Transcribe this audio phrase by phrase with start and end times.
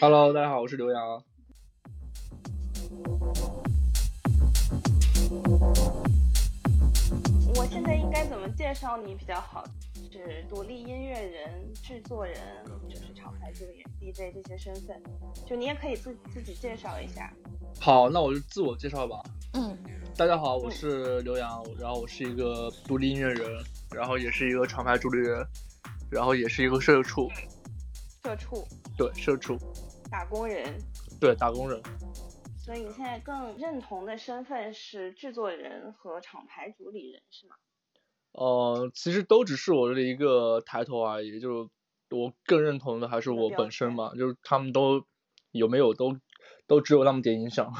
[0.00, 1.22] Hello，大家好，我是刘洋。
[7.54, 9.62] 我现在应该怎么介绍你比较好？
[10.10, 12.38] 是独立音乐人、制作人，
[12.88, 14.98] 就是厂牌助理、DJ 这些身份，
[15.46, 17.30] 就你也可以自自己介绍一下。
[17.78, 19.22] 好，那我就自我介绍吧。
[19.52, 19.76] 嗯，
[20.16, 23.62] 大家好，我是刘洋，然后我是一个独立音乐人，
[23.94, 25.46] 然后也是一个厂牌助理人，
[26.10, 27.28] 然后也是一个社畜。
[28.22, 28.66] 社畜。
[28.96, 29.58] 对，社畜。
[30.10, 30.78] 打工人。
[31.20, 31.80] 对，打工人。
[32.56, 37.56] 所以你现在更认同的身份是制作人和厂牌主理人，是吗？
[38.32, 41.40] 呃，其实都只是我的一个抬头而已。
[41.40, 41.70] 就
[42.10, 45.04] 我更认同的还是我本身嘛，就是他们都
[45.50, 46.16] 有没有都
[46.66, 47.72] 都只有那么点影响。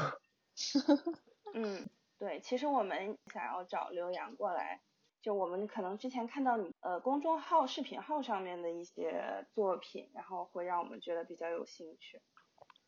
[1.53, 4.81] 嗯，对，其实我们想要找刘洋过来，
[5.21, 12.21] 就我们可能之前看到你呃公众号、视频号上面的一些作品，然后会让我们觉得比较有兴趣。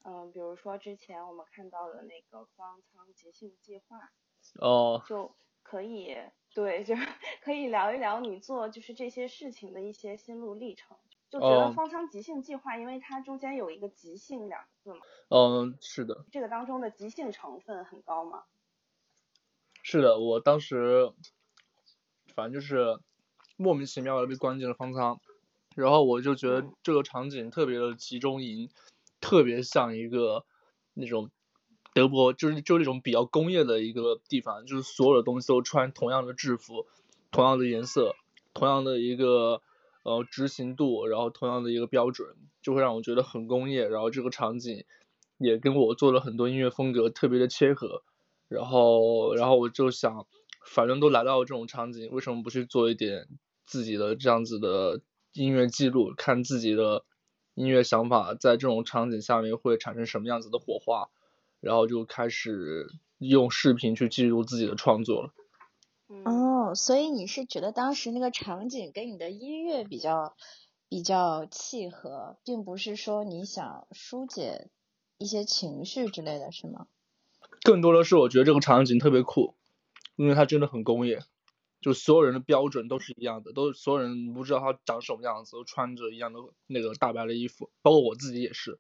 [0.04, 4.12] 嗯，比如说之前我们看到的那个方舱即兴计划，
[4.60, 6.18] 哦，就可以
[6.54, 6.96] 对，就
[7.42, 10.98] 可以聊一聊你做就是这些事情的一些心路历程。
[11.30, 15.00] 就觉得方舱即兴计划，因为它中间有一个即兴两个字嘛。
[15.30, 16.26] 嗯，是的。
[16.32, 18.44] 这个当中的即兴成分很高吗？
[19.82, 21.12] 是的，我当时
[22.36, 23.00] 反正就是
[23.58, 25.20] 莫名其妙的被关进了方舱，
[25.76, 28.70] 然后我就觉得这个场景特别的集中营。
[29.26, 30.44] 特别像一个
[30.94, 31.32] 那种
[31.94, 36.86] 德国，就是就那种比较工业的一个地方，就是所有的东西都穿同样的制服，
[37.32, 38.18] 同样的颜色，
[38.54, 39.62] 同样的一个
[40.04, 43.88] 呃执行度，然后同样的一个标准，就会让我觉得很工业。
[43.88, 44.84] 然后这个场景
[45.38, 48.04] 也跟我做了很多音乐风格特别的切合。
[48.50, 50.28] 然后然后我就想，
[50.66, 53.28] 反正都来到了这种场景，为什么不去做一点
[53.66, 55.02] 自己的这样子的
[55.34, 57.06] 音乐记录，看自己的。
[57.56, 61.12] 音乐想法在这种场景下面会产生什么样子的火花，
[61.60, 62.88] 然后就开始
[63.20, 65.34] 用视频去记录自己的创作了。
[66.26, 70.36] 哦，所以你是觉得当时那个场景跟你的音乐比较
[70.90, 74.72] 比较契合，并不是说你想疏解
[75.20, 76.88] 一些情绪之类的是吗？
[77.62, 79.54] 更多的是我觉得这个场景特别酷，
[80.16, 81.20] 因为它真的很工业。
[81.82, 88.80] 就所有人的标准都是一样的，都所有人不知道他长什么样子，都穿着一样的那个大白的衣服，包括我自己也是。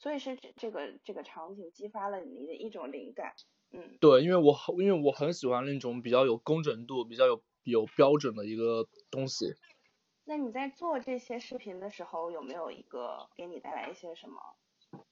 [0.00, 3.36] 所以是这这个这个场景激发了你的一种灵感，
[3.70, 3.96] 嗯。
[4.00, 9.54] 对，因为我因为我很喜欢那种比较有工整度、比较有有标准的一个东西。
[10.24, 14.56] 那你在做这些视频的时候，有没有一个给你带来一些什么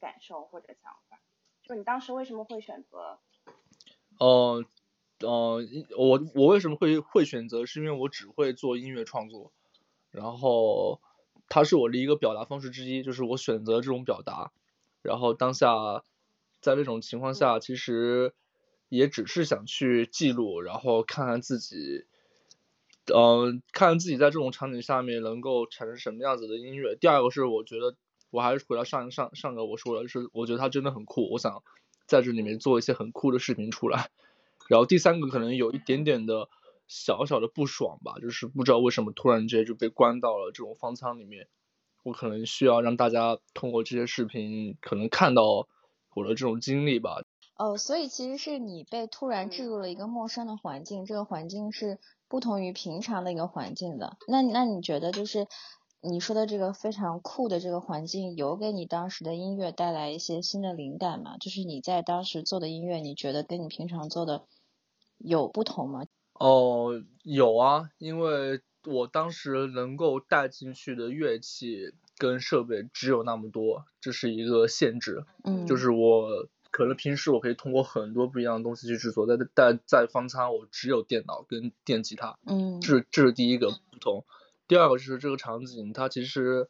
[0.01, 1.21] 感受或者想法？
[1.63, 3.21] 就你当时为什么会选择？
[4.19, 4.65] 哦。
[5.21, 7.65] 嗯，我我为什么会会选择？
[7.65, 9.53] 是因为我只会做音乐创作，
[10.11, 11.01] 然后
[11.49, 14.53] 它是我的一个表达方式之一，就是我选择这种表达。
[15.03, 16.03] 然后当下
[16.61, 18.35] 在这种情况下，其实
[18.89, 22.05] 也只是想去记录，然后看看自己，
[23.15, 26.95] 嗯，看看自己在这种场景下面能够产生什么样子的音乐。
[26.95, 27.97] 第二个是我觉得，
[28.31, 31.63] 我还是回到上上上个我说的，是我觉得它真的很酷，我想
[32.07, 34.11] 在这里面做一些很酷的视频出来。
[34.69, 36.49] 然后第三个可能有一点点的
[36.89, 41.49] 小小的不爽吧，就是不知道为什么突然间就被关到了这种方舱里面，
[42.05, 45.67] 我可能需要让大家通过这些视频可能看到
[46.15, 47.23] 我的这种经历吧。
[47.59, 51.99] 哦，所以其实是你被突然置入了一个陌生的环境，这个环境是
[52.29, 54.17] 不同于平常的一个环境的。
[54.29, 55.47] 那那你觉得就是
[56.03, 61.39] 你说的这个非常酷的这个环境，有给你当时的音乐带来一些新的灵感吗？
[61.39, 64.45] 就是你在当时做的音乐，你觉得跟你平常做的？
[65.19, 66.05] 有不同吗？
[66.35, 75.25] 哦，有啊，因为我当时能够带进去的乐器跟设备只有那么多，这是一个限制。
[75.45, 82.39] 嗯，就是我可能平时我可以通过很多不一样的东西去制作，但但在方舱我只有电脑跟电吉他。
[82.45, 84.27] 嗯，这这是第一个不同。
[84.69, 86.69] 第二个就是这个场景，它其实，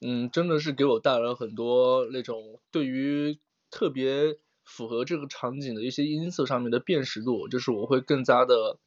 [0.00, 3.38] 嗯，真的是给我带来了很多那种对于
[3.70, 4.38] 特别。
[4.64, 8.78] 符合这个场景的一些音色上面的辨识度，就是我会更加的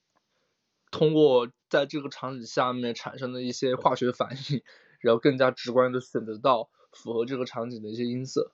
[0.92, 4.64] 通过在这个场景下面产生的一些化学反应，
[5.00, 8.52] 然后更加直观的选择到符合这个场景的一些音色。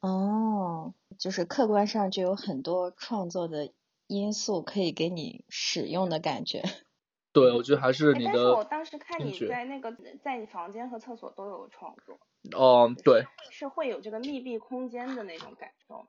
[0.00, 3.72] 哦，就是客观上就有很多创作的
[4.06, 6.62] 因素可以给你使用的感觉。
[7.32, 8.32] 对，我觉得还是你的。
[8.32, 12.18] 但是我当时看你在那个在你房间和厕所都有创作。
[12.56, 13.24] 哦，对。
[13.50, 16.06] 是会有这个密闭空间的那种感受。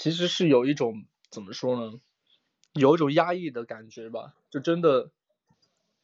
[0.00, 2.00] 其实是有一种怎么说呢，
[2.72, 5.10] 有一种压抑的感觉吧，就真的，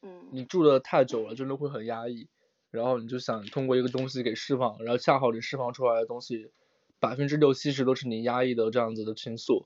[0.03, 2.27] 嗯，你住的太久了，真的会很压抑。
[2.69, 6.51] 然后你就想通过一个东西给释放，然后恰好你释放出来的东西
[6.99, 9.65] 百分之六七十都是你压抑的这样子的情愫，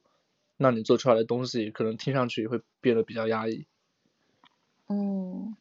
[0.56, 3.66] 那你做出来的东西可能听上去会变得比较压抑。
[4.88, 5.58] 嗯，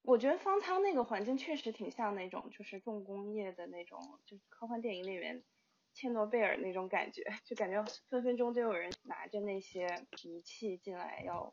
[0.00, 5.42] 我觉得方舱那个环境确实挺像那种就是重工业的那种，就是科幻电影里面
[5.98, 9.88] 切诺贝尔那种感觉，就感觉分分钟都有人拿着那些
[10.22, 11.52] 仪器进来要。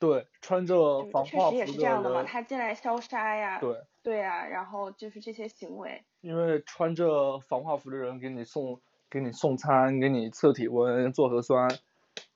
[0.00, 3.60] 对，穿着防化服确实也是这样的嘛，他进来消杀呀。
[3.60, 6.02] 对，对啊，然后就是这些行为。
[6.20, 11.68] 因为穿着防化服的人给你送给你送餐，给你测体温、做核酸，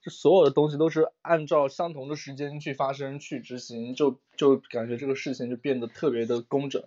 [0.01, 6.85] 就所有的东西都是按照相同的时间去发生、去执行，就就感觉这个事情就变得特别的工整。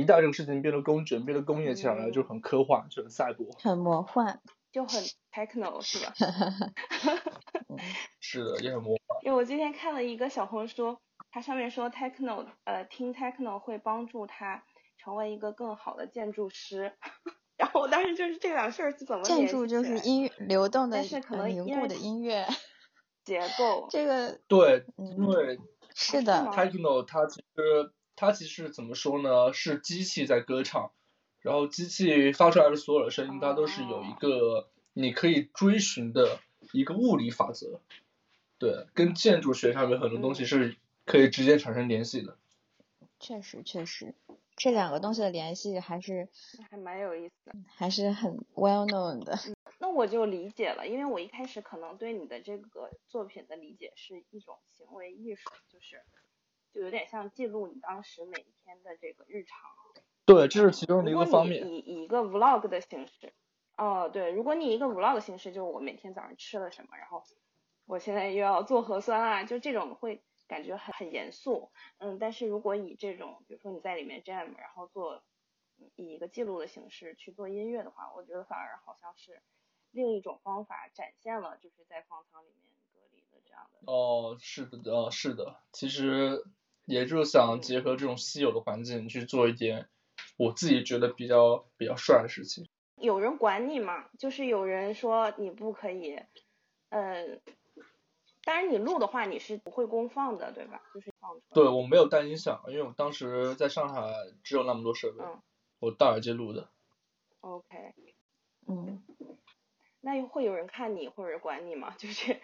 [0.00, 3.46] 一旦这个事情变得工整、变得工业起来了，嗯就很科幻，就很赛博。
[3.58, 4.40] 很魔幻。
[4.70, 5.02] 就很
[5.32, 6.12] techno 是吧？
[8.20, 9.18] 是的，也很魔幻。
[9.24, 10.98] 因为我今天看了一个小红书，
[11.30, 14.62] 它上面说 techno 呃听 techno 会帮助他
[14.98, 16.92] 成为一个更好的建筑师，
[17.56, 22.46] 然后我当时就是这两事儿是怎么建联筑就是音乐流动的但是可呃能凝固的音乐，
[23.24, 23.88] 结构？
[23.90, 25.58] 这个对，因嗯为
[25.94, 29.52] 是的，techno 它其实它其实怎么说呢？
[29.52, 30.90] 是机器在歌唱，
[31.40, 36.40] 然后机器发出来的所有的声音，它都是有一个你可以追寻的
[36.72, 37.80] 一个物理法则。
[38.58, 42.36] 对，跟建筑学上面很多东西嗯是可以直接产生联系的。
[43.20, 44.16] 确实确实，
[44.56, 46.28] 这两个东西的联系还是
[46.68, 47.52] 还蛮有意思的。
[47.76, 49.38] 还是很 well known 的。
[49.78, 56.02] 那我就理解了，因为我一开始可能对你的这个作品的理解是一种行为艺术，就是
[56.72, 59.58] 就有点像记录你当时每一天的这个日常。
[60.24, 61.66] 对，这是其中的一个方面。
[61.66, 63.32] 以以一个 vlog 的形式，
[63.76, 67.22] 哦，对，如果你以一个 vlog 的形式，就是我每天早上吃了什么，然后
[67.86, 75.22] 我现在又要做核酸啊，就这种会感觉很很严肃，嗯，但是如果以这种，比如说你在里面 jam，然后做
[75.96, 79.40] 以一个记录的形式去做音乐的话，我觉得反而好像是
[79.92, 83.90] 另一种方法，展现了就是在方舱里面隔离的这样的。
[83.90, 86.44] 哦，是的，哦，是的，其实
[86.88, 89.88] 也就是想结合这种稀有的环境去做一点
[90.38, 92.66] 我自己觉得比较比较帅的事情。
[92.96, 94.08] 有人管你吗？
[94.18, 96.18] 就是有人说你不可以，
[96.88, 97.40] 嗯，
[98.42, 100.80] 当然你录的话你是不会公放的，对吧？
[100.94, 101.54] 就是放出来。
[101.54, 104.10] 对，我没有带音响，因为我当时在上海
[104.42, 105.42] 只有那么多设备，嗯
[105.80, 106.70] 我戴耳机录的。
[107.40, 107.94] OK，
[108.66, 109.04] 嗯，
[110.00, 111.94] 那会有人看你或者管你吗？
[112.00, 112.40] 就是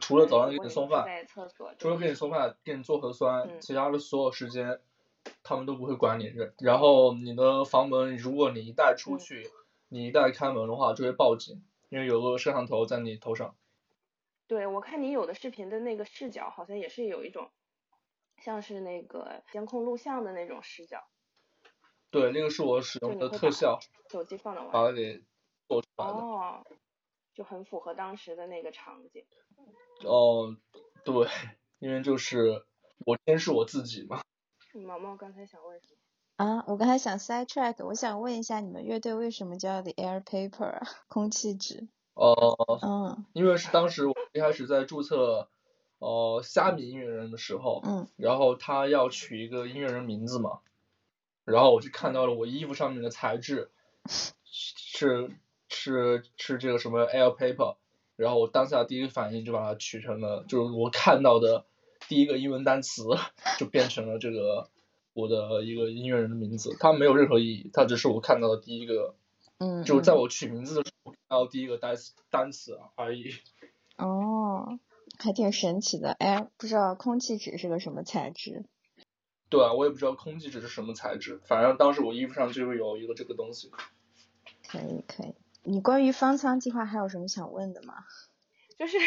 [0.00, 4.80] 除了早上给你送饭，在厕所，除了给你送饭、给你做核酸，嗯其他的所有时间
[5.42, 6.32] 他们都不会管你。
[6.58, 9.50] 然后你的房门，如果你一旦出嗯去，
[9.88, 13.54] 你一旦开门的话，就会报警，因为有个摄像头在你头上。
[14.48, 17.50] 对我看你有的视频的那个视角，好像也是有一种
[18.38, 21.04] 像是那个监控录像的那种视角，
[22.10, 23.78] 对，那个是我使用的特效，
[24.10, 25.22] 手机放到外把它给
[25.68, 26.12] 做出来的。
[26.12, 26.66] 哦，
[27.34, 29.24] 就很符合当时的那个场景。
[30.04, 30.56] 哦，
[31.04, 31.28] 对，
[31.78, 32.64] 因为就是
[33.06, 34.22] 我监视我自己嘛。
[34.74, 35.96] 毛毛刚才想问什么？
[36.36, 40.82] 啊，我刚才想 side track，我想问一下你们乐队为什么叫 The Air Paper 啊？
[41.08, 41.88] 空气纸。
[42.14, 45.48] 哦、嗯因为是当时我一开始在注册
[45.98, 50.60] 呃虾米音乐人的时候，嗯然后他要取一个音乐人名字嘛，
[51.44, 53.70] 然后我就看到了我衣服上面的材质
[54.44, 55.30] 是
[55.72, 57.76] 是是这个什么 air paper，
[58.16, 61.64] 然后我当下第一个反应就把它取成了，就是我看到的
[62.08, 63.02] 第一个英文单词
[63.58, 64.68] 就变成了这个
[65.14, 69.14] 我的一个音乐人的名字，它没有任何意义，它只是我看到的第一个，
[69.58, 73.32] 嗯，就是在嗯我取名字的时候看到第一个单词单词而已。
[73.96, 74.78] 哦，
[75.18, 76.12] 还挺神奇的。
[76.12, 78.64] 哎，不知道空气纸是个什么材质？
[79.48, 83.70] 对啊，我也不知道空气纸是什么材质，反正当时我衣服上就有一个这个东西。
[84.66, 85.34] 可以可以。
[85.64, 87.94] 你关于方舱计划还有什么想问的吗？
[88.78, 88.98] 就是，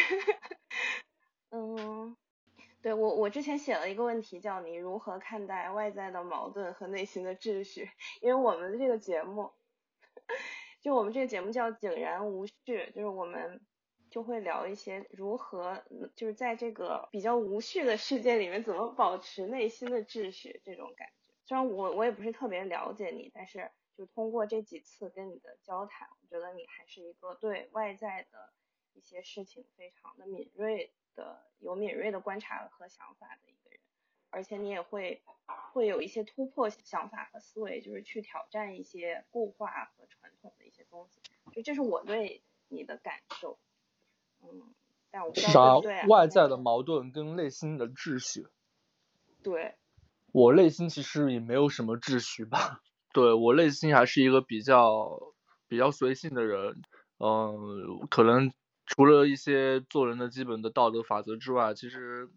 [1.50, 2.16] 嗯，
[2.80, 7.90] 对我我之前写了一个问题，叫你如何看待外在的矛盾和内心的秩序？
[8.22, 9.52] 因为我们的这个节目，
[10.80, 12.54] 就我们这个节目叫井然无序，
[12.94, 13.60] 就是我们
[14.10, 15.84] 就会聊一些如何
[16.14, 21.34] 就是在这个比较无序的世界里面怎么保持内心的秩序这种感觉。
[21.44, 28.52] 虽然我我也不是特别了解你，但是就通过这几次跟你的交谈，我觉得你还是一个对外在的
[28.92, 33.80] 一些事情非常的敏锐的，有敏锐的观察和想法的一个人，
[34.30, 35.22] 而且你也会
[35.72, 41.20] 会有一些突破想法和思维，就是去挑战一些固化和传统的一些东西，
[41.52, 43.58] 就这是我对你的感受，
[44.42, 44.74] 嗯，
[45.10, 46.04] 但我不知道对？
[46.06, 48.46] 外在的矛盾跟内心的秩序。
[49.42, 49.76] 对，
[50.32, 52.82] 我内心其实也没有什么秩序吧，
[53.16, 55.18] 对我内心还是一个比较
[55.68, 56.82] 比较随性的人，
[57.18, 58.52] 嗯，可能
[58.84, 62.28] 除了一些做人的基本的道德法则之外，其实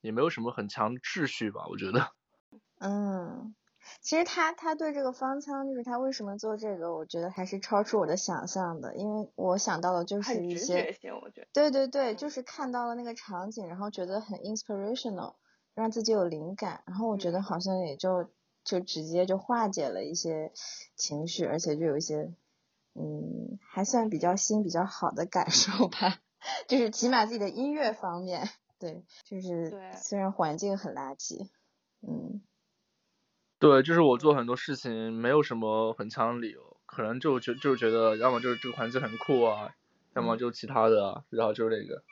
[0.00, 2.08] 也没有什么很强的秩序吧，我觉得。
[2.82, 3.54] 嗯，
[4.00, 11.46] 其实他他对这个方舱，就是他为什么做这个，我觉得还是超出我的想象的，因为我想到的就是一些，我觉得。
[11.52, 15.36] 对对对，就是看到了那个场景，然后觉得很 inspirational。
[15.76, 18.30] 让自己有灵感，然后我觉得好像也就
[18.64, 20.52] 就直接就化解了一些
[20.96, 22.32] 情绪，而且就有一些
[22.94, 26.18] 嗯还算比较新比较好的感受吧，
[26.66, 31.48] 就是起码自己的音乐方面，对，就是虽然环境很垃圾，
[32.00, 32.42] 嗯，
[33.58, 39.74] 对，就是我做很多事情没有什么很强的理由，可能就觉就是觉得要么就是这个环境很酷啊，
[40.14, 42.02] 要么就其他的，然后就是这个，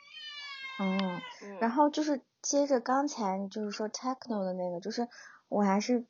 [0.79, 1.21] 嗯，
[1.59, 2.21] 然后就是。
[2.43, 5.07] 接着刚才就是说 techno 的那个，就是
[5.47, 6.05] 我还是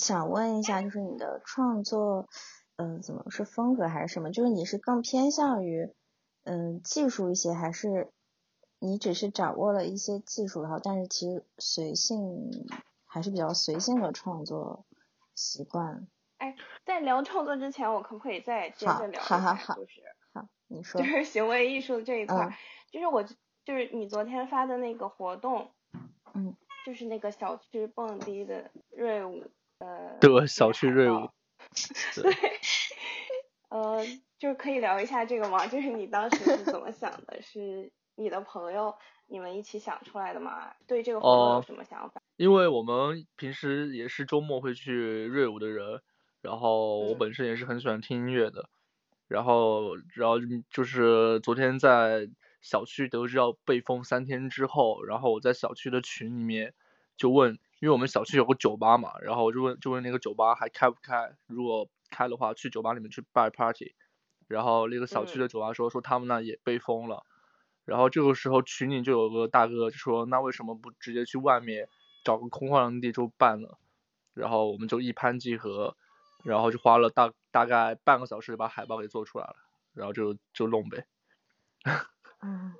[0.00, 2.28] 想问一下，就是你的创作，
[2.76, 4.30] 嗯，怎么是风格还是什么？
[4.32, 5.92] 就是你是更偏向于
[6.44, 8.10] 嗯技术一些，还是
[8.78, 12.50] 你只是掌握了一些技术，然后但是其实随性
[13.04, 14.86] 还是比较随性的创作
[15.34, 16.08] 习惯？
[16.38, 19.56] 哎，在聊创作之前，我可不可以再接着聊一下？
[19.76, 20.02] 就是
[20.32, 22.56] 好，你说，就是行为艺术这一块，
[22.90, 23.24] 就是我。
[23.62, 25.70] 就是你昨天发的那个活动，
[26.34, 29.44] 嗯，就是那个小区蹦迪的瑞舞，
[29.80, 31.28] 呃， 对，小区瑞舞，
[32.14, 32.32] 对，
[33.68, 34.04] 呃，
[34.38, 35.66] 就是可以聊一下这个吗？
[35.66, 37.42] 就是你当时是怎么想的？
[37.42, 38.94] 是你的朋友
[39.26, 40.72] 你们一起想出来的吗？
[40.86, 42.22] 对这个活动有什么想法？
[42.36, 46.00] 因为我们平时也是周末会去瑞舞的人，
[46.40, 48.70] 然后我本身也是很喜欢听音乐的，
[49.28, 50.36] 然后，然后
[50.70, 52.28] 就是昨天在。
[52.62, 56.74] 小区得知要被封三天之后，然后我在小区的群里面
[57.16, 63.94] 就问，因为我们小区有个酒吧嘛，然后我就问就问那个酒吧还开不开，如果开的话去酒吧里面去办 party，
[64.46, 67.24] 然后那个小区的酒吧说说他们那也被封了，
[67.84, 71.88] 然后这个时候群里就有个大哥就说那为什么不直接去外面
[72.22, 73.78] 找个空旷的地就办了，
[74.34, 75.96] 然后我们就一拍即合，
[76.44, 79.56] 然后就花了大大概半个小时把海报给做出来了，
[79.94, 81.06] 然后就就弄呗。
[82.42, 82.74] 嗯，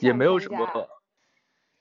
[0.00, 0.88] 也没有什么，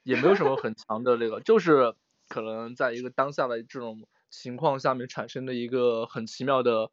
[0.03, 1.95] 也没有什么很强的那个，就是
[2.33, 6.89] 可能在一个当下的这种情况下面产生的一个很奇妙的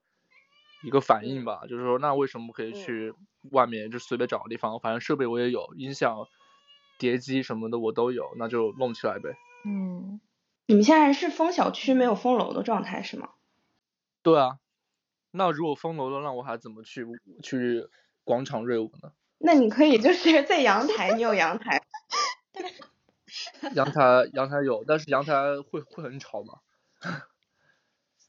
[0.85, 1.63] 一个反应吧。
[1.67, 3.15] 就是说，那为什么不可以去
[3.51, 6.27] 外面就随便找个地方，反正设备我也有，音响、
[6.99, 9.35] 碟机什么的我都有，那就弄起来呗。
[9.65, 10.21] 嗯，
[10.67, 13.31] 你们现在是封小区没有封楼的状态是吗？
[14.23, 14.59] 对啊，
[15.31, 17.07] 那如果封楼了，那我还怎么去
[17.43, 17.89] 去
[18.25, 19.13] 广场瑞舞呢？
[19.39, 21.83] 那你可以就是 在阳台，你有阳台？
[23.75, 26.61] 阳台阳台有，但是阳台会会很吵嘛。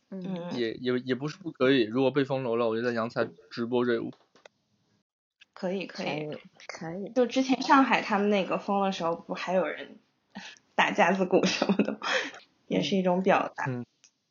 [0.10, 0.52] 嗯。
[0.54, 4.12] 也也也不是不可以，如果被封楼了，我就在阳台直播瑞舞。
[5.54, 6.28] 可以可以
[6.68, 7.12] 可以。
[7.14, 10.00] 就之前上海他们那个封的时候，不还有人
[10.76, 12.00] 打架子鼓什么的，
[12.68, 13.66] 也是一种表达。
[13.68, 13.86] 嗯。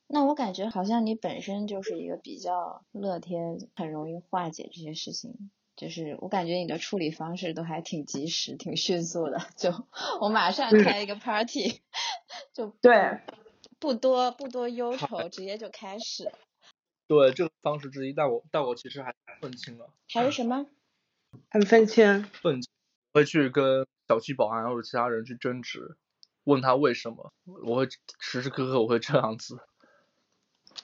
[0.09, 5.51] 那我感觉好像你本身就是一个比较乐天，很容易化解这些事情。
[5.81, 9.71] 就是我感觉你的处理方式都还挺及时、挺迅速的，就
[10.21, 11.81] 我马上开一个 party，
[12.53, 13.19] 就对，
[13.79, 16.31] 不多不多忧愁，直接就开始。
[17.07, 19.89] 对，这个方式之一，但我但我其实还愤青了。
[20.13, 20.67] 还是什么？
[21.49, 22.25] 很愤青。
[22.25, 22.71] 愤青。
[23.15, 25.97] 会去跟小区保安或者其他人去争执，
[26.45, 27.33] 问他为什么，
[27.65, 29.59] 我会时时刻刻我会这样子。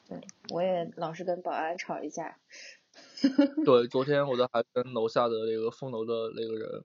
[0.09, 2.39] 对，我也老是跟保安吵一架。
[3.65, 6.85] 对，昨天我都还跟楼下的那个封楼的那个人，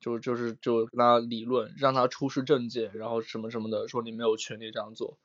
[0.00, 5.16] 就就是就跟他理论，让他出示证件，然后什么什么的，说你没有权利这样做，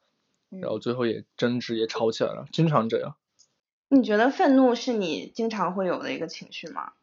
[0.49, 3.15] 然后最后也争执也吵起来了，经常这样。
[3.89, 6.93] 你觉得愤怒是你经常会有的一个情绪吗？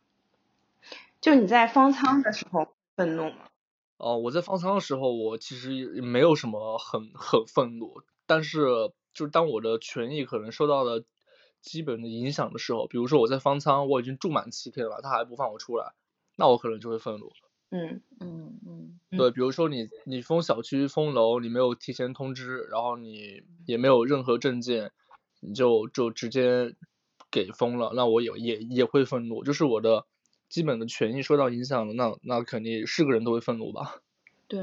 [1.21, 3.37] 就你在方舱的时候愤怒吗？
[3.99, 11.05] 哦，我在方舱的时候，我其实没有什么很很愤怒，但是就当我的权益可能受到了。
[11.67, 15.93] 基本的影响的时候，比如说我在方舱，我已经住满七天了，他还不放我出来，
[16.37, 17.31] 那我可能就会愤怒。
[17.71, 19.01] 嗯嗯嗯。
[19.17, 24.93] 对，比如说你你封小区封楼，你没有提前通知，然后你也没有任何证件，
[25.41, 26.75] 你就就直接
[27.31, 30.07] 给封了，那我也也也会愤怒，就是我的
[30.49, 34.01] 基本的权益受到影响了，那那肯定是个人都会愤怒吧。
[34.49, 34.61] 对，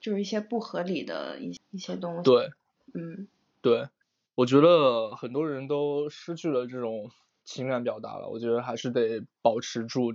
[0.00, 2.30] 就是一些不合理的一一些东西。
[2.30, 2.50] 对。
[2.94, 3.28] 嗯。
[3.64, 3.88] 对。
[4.36, 7.10] 我觉得很多人都失去了这种
[7.44, 10.12] 情感表达了，我觉得还是得保持住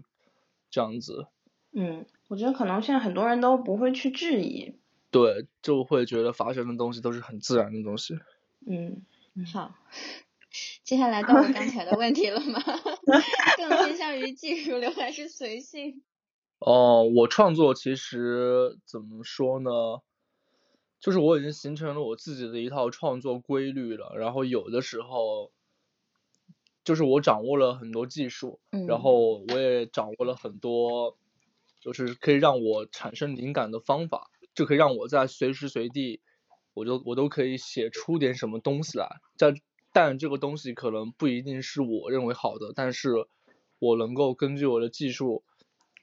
[0.69, 1.25] 这样子。
[1.73, 4.75] 嗯，我觉得可能现在很多人都不会去质疑，
[5.09, 8.13] 对，就会觉得发生的东西都是很自然的东西。
[8.67, 9.05] 嗯，
[9.51, 9.73] 好，
[10.83, 12.61] 接下来到我刚才的问题了吗？
[13.57, 16.03] 更偏向于技术流还是随性？
[16.59, 19.71] 哦，我创作其实怎么说呢？
[21.01, 25.51] 就是我已经形成了我自己的一套创作规律了，然后有的时候，
[26.83, 31.17] 就是我掌握了很多技术，然后我也掌握了很多，
[31.79, 36.21] 就是可以让我产生灵感的方法，就可以让我在随时随地，
[36.75, 39.09] 我就我都可以写出点什么东西来。
[39.39, 39.55] 但
[39.91, 43.09] 但这个东西可能不一定是我认为好的，但是
[43.79, 45.43] 我能够根据我的技术，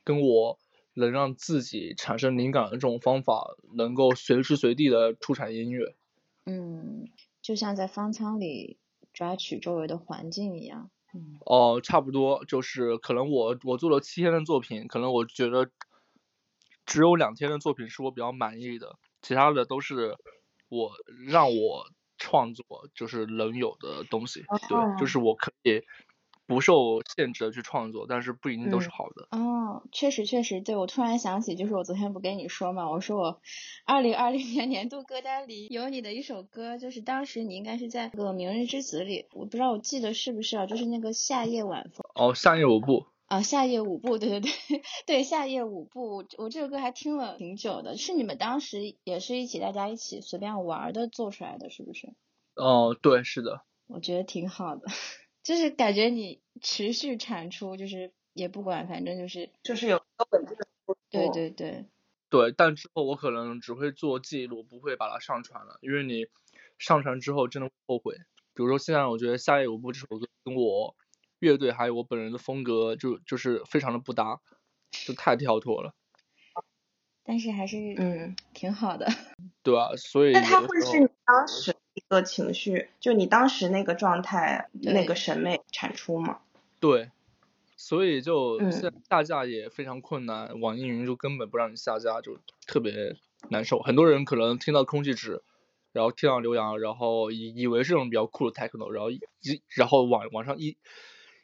[0.03, 0.59] 跟我。
[0.99, 5.95] 能让自己产生灵感的这种方法，能够随时随地的出产音乐。
[6.47, 7.11] 嗯，
[7.43, 8.79] 就像在方舱里
[9.13, 10.91] 抓取周围的环境一样。
[11.15, 11.39] 嗯。
[11.47, 15.71] 哦，差不多，就是可能我我做了七天的作品，可能我觉得
[16.85, 20.17] 只有两天的作品是我比较满意的，其他的都是
[20.69, 20.93] 我
[21.27, 21.87] 让我
[22.19, 22.65] 创作
[22.95, 24.43] 就是能有的东西。
[24.69, 25.83] 对，就是我可以。
[26.49, 29.29] 不受限制的去创作，但是不一定都是好的。
[29.31, 33.41] 哦，确实确实，对我突然想起，就是我昨天不跟你说嘛，我说我
[33.85, 42.03] 二零二零年年度歌单里有你的一首歌，就是当时你应该是在那个《明日之子》里，我不知道我记得是不是啊，就是那个夏夜晚风。
[42.15, 43.07] 哦，夏夜舞步。
[43.27, 44.51] 啊，夏夜舞步，对对对
[45.05, 52.15] 对，夏夜舞步，我这首歌还听了挺久的，是你们当时也是一起大家一起随便玩的做出来的，是不是？
[52.55, 53.61] 哦，对，是的。
[53.87, 54.87] 我觉得挺好的。
[55.49, 60.69] 就是感觉你持续产出，就是也不管，反正就是就是有一个稳定的
[61.09, 61.87] 对对对
[62.29, 66.27] 对，但之后我可能只会做记录，不会把它上传了，因为你
[66.77, 68.15] 上传之后真的后悔。
[68.53, 70.95] 比如说现在我觉得《夏夜舞步》这首歌跟我
[71.39, 74.43] 乐队还有我本人的风格就就是非常的不搭，
[74.91, 75.95] 就太跳脱了。
[77.25, 79.07] 但是还是嗯挺好的。
[79.63, 81.75] 对啊，所以那他会是你当时。
[82.09, 86.39] 个情绪，就你当时那个状态，那个审美产出嘛。
[86.81, 87.11] 对，
[87.77, 88.61] 所以就
[89.09, 93.17] 下架也非常困难，网易云就根本不让你下架，就特别
[93.49, 93.81] 难受。
[93.81, 95.43] 很多人可能听到空气纸，
[95.93, 99.21] 然后听到刘洋，然后以以为是种比较酷的 techno，然后一
[99.75, 100.77] 然后网网上一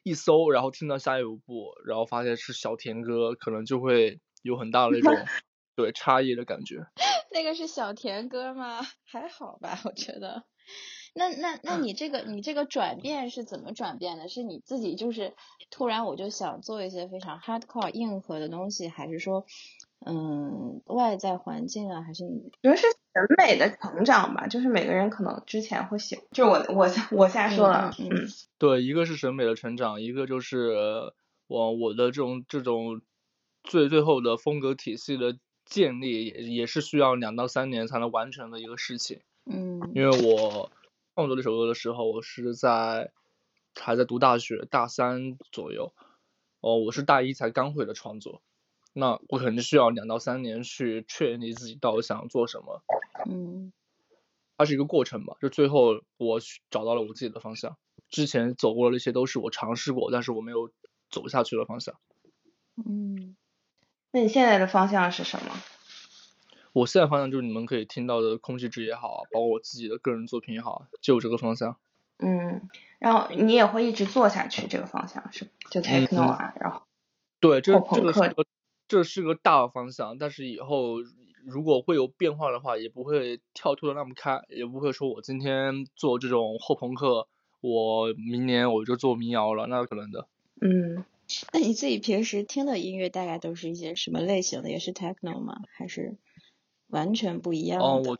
[0.02, 5.26] 一搜，然后听到下一步，然后发现是小田哥，可能就会有很大的那种
[5.74, 6.86] 对差异的感觉。
[7.32, 8.80] 那个是小甜歌吗？
[9.04, 10.44] 还好吧，我觉得。
[11.16, 14.28] 那那那你这个你这个转变是怎么转变的？
[14.28, 15.34] 是你自己就是
[15.70, 19.46] 突然我就想做一些非常 hardcore 硬核的东西，还是说
[20.04, 24.48] 嗯外在环境啊，还是你觉得是审美的成长吧？
[24.48, 28.08] 就是每个人可能之前会喜，就我我我瞎说了，嗯，
[28.58, 30.74] 对，一个是审美的成长，一个就是
[31.46, 33.02] 我我的这种这种
[33.62, 39.20] 最最后的风格体系的建立，也也是需要两到三年才能完成的一个事情。
[39.44, 40.70] 嗯，因为我
[41.14, 43.12] 创作这首歌的时候，我是在
[43.74, 45.92] 还在读大学大三左右，
[46.60, 48.42] 哦，我是大一才刚会的创作，
[48.92, 52.82] 那我肯定需要两到三年去确立自己到底想做什么。
[53.28, 53.72] 嗯，
[54.56, 57.76] 它是一个过程吧，就最后我找到了我自己的方向。
[58.08, 60.70] 之前走过的那些都是我尝试过，但是我没有
[61.10, 61.96] 走下去的方向。
[62.76, 63.36] 嗯，
[64.14, 65.50] 那你现在的方向是什么？
[66.72, 71.76] 我现在方向就是你们可以听到的空气质也好，包括我自己的个人作品也好，就这个方向。
[72.18, 72.68] 嗯，
[73.00, 76.82] 然后你也会一直做下去这个方向是就 techno 啊，然后
[77.40, 78.46] 对，这这个是个
[78.86, 80.98] 这是个大方向，但是以后
[81.44, 87.26] 如果会有变化的话，也不会跳脱的那么开，也不会说我今天做这种后朋克，
[87.60, 90.28] 我明年我就做民谣了，那是可能的。
[90.60, 91.04] 嗯，
[91.52, 94.70] 那你自己平时听的音乐大概都是一些什么类型的？
[94.70, 95.62] 也是 techno 吗？
[95.76, 96.16] 还是？
[96.88, 97.80] 完全不一样。
[97.80, 98.18] 哦，我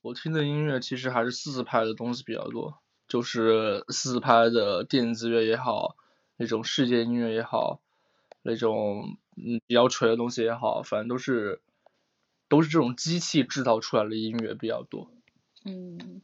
[0.00, 2.78] 我听的音乐其实还是四四拍的东西比较多，
[3.08, 5.96] 就是四四拍的电子乐也好，
[6.36, 7.80] 那种世界音乐也好，
[8.42, 11.60] 那种嗯比较锤的东西也好，反正都是
[12.48, 15.10] 都是这种机器制造出来的音乐比较多。
[15.64, 16.22] 嗯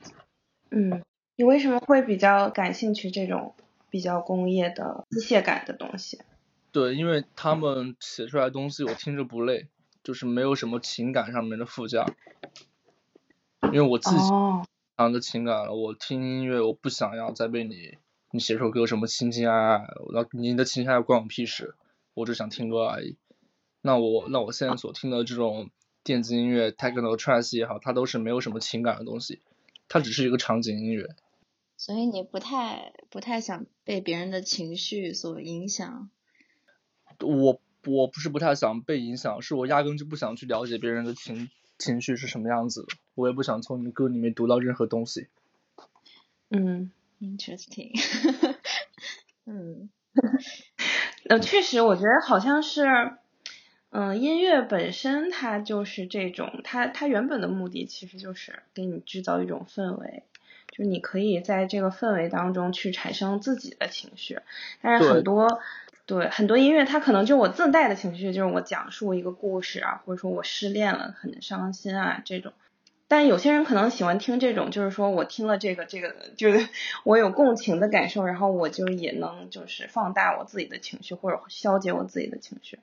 [0.70, 1.02] 嗯，
[1.36, 3.54] 你为什么会比较感兴趣这种
[3.92, 6.18] 比较工业的机械感的东西？
[6.72, 9.68] 对，因为他们写出来的东西我听着不累。
[10.04, 12.04] 就是没有什么情感上面的附加，
[13.72, 14.16] 因为我自己
[14.96, 15.72] 常的情感了。
[15.72, 17.98] 我听音乐，我不想要再被你
[18.32, 21.76] 你写首歌什么情情爱爱，那你的情情爱爱关我屁事，
[22.14, 23.16] 我只想听歌而已。
[23.80, 25.70] 那我那我现在所听的这种
[26.02, 29.40] 电子音乐，techno trance 也好，它都是没有什么情感的东西，
[29.86, 31.14] 它只是一个场景音乐。
[31.84, 36.10] 所以你不太不太想被别人的情绪所影响。
[37.18, 37.60] 我。
[37.84, 45.26] 我不是不太想被影响，是我压根就不想去了解别人的情情绪是什么样子的，我也不想从你歌里面读到任何东西。
[46.48, 47.90] 嗯，interesting。
[49.46, 49.90] 嗯，
[51.28, 53.16] 呃，确实，我觉得好像是，
[53.90, 60.22] 嗯，音乐本身它就是这种，它它原本的目的其实就是给你制造一种氛围，
[60.72, 64.40] 就你可以在这个氛围当中去产生自己的情绪，
[64.80, 65.60] 但是很多。
[66.04, 72.52] 对很多音乐，它可能就我自带的情绪，就是我讲述一个故事啊，或者说我失恋了，很伤心啊这种。
[73.06, 76.68] 但有些人可能喜欢听这种，就是说我听了这个这个，就是
[77.04, 82.80] 我有共情的感受，然后我就也能就是放大我自己的情绪，或者消解我自己的情绪。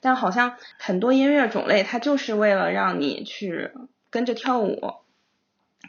[0.00, 3.70] 但好像很多音乐种类，它就是为了让你去
[4.10, 4.92] 跟着跳舞，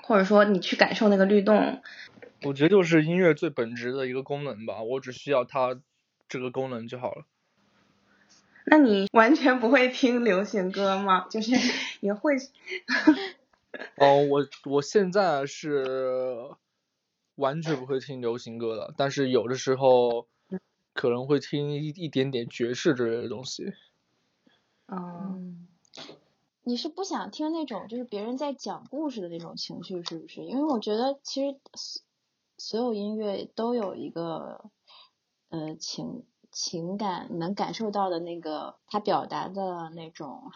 [0.03, 1.81] 或者说你去感受那个律动。
[2.43, 5.79] 我觉得就是音乐最本质的一个功能吧，我只需要它。
[6.31, 7.25] 这个功能就好了。
[8.67, 11.27] 那你完全不会听流行歌吗？
[11.27, 11.53] 就是
[12.01, 12.35] 也会。
[13.97, 16.51] 哦，我我现在是
[17.33, 20.27] 完全不会听流行歌的，但是有的时候
[20.93, 23.73] 可能会听一一点点爵士之类的东西。
[24.85, 25.67] 嗯，
[26.69, 30.45] 你是不想听那种就是别人在讲故事的那种情绪，是不是？
[30.45, 31.59] 因为我觉得其实
[32.57, 34.69] 所有音乐都有一个。
[35.51, 40.51] 呃，情情感能感受到的那个他表达的那种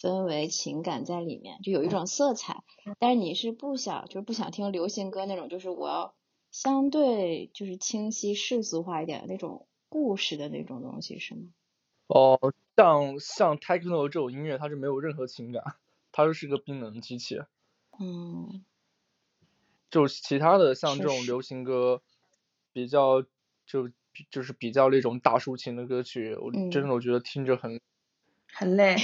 [0.00, 2.64] 氛围情感在里面，就有一种色彩。
[2.98, 6.12] 但是你是不想，就是不想听流行歌那种，就是我要
[6.50, 11.42] 相对就是清晰世俗化一点的那种故事的那种东西，是吗？
[12.14, 12.38] 哦，
[12.76, 15.62] 像像 techno 这种音乐，它是没有任何情感，
[16.12, 17.40] 它就是个冰冷的机器。
[17.98, 18.64] 嗯。
[19.90, 22.02] 就其他的像这种流行歌，
[22.72, 23.22] 比较
[23.66, 23.90] 就。
[24.28, 27.80] 就是比较那种大抒情的歌曲，我真的我觉得听着很
[28.52, 28.96] 很累，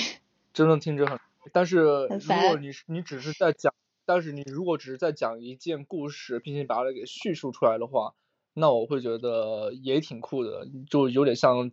[0.52, 1.18] 真的听着很。
[1.52, 3.72] 但是如果你你只是在讲，
[4.04, 8.14] 但是你如果只是在讲一件故事，并且把它给叙述出来的话，
[8.52, 11.70] 那我会觉得也挺酷的，就有点像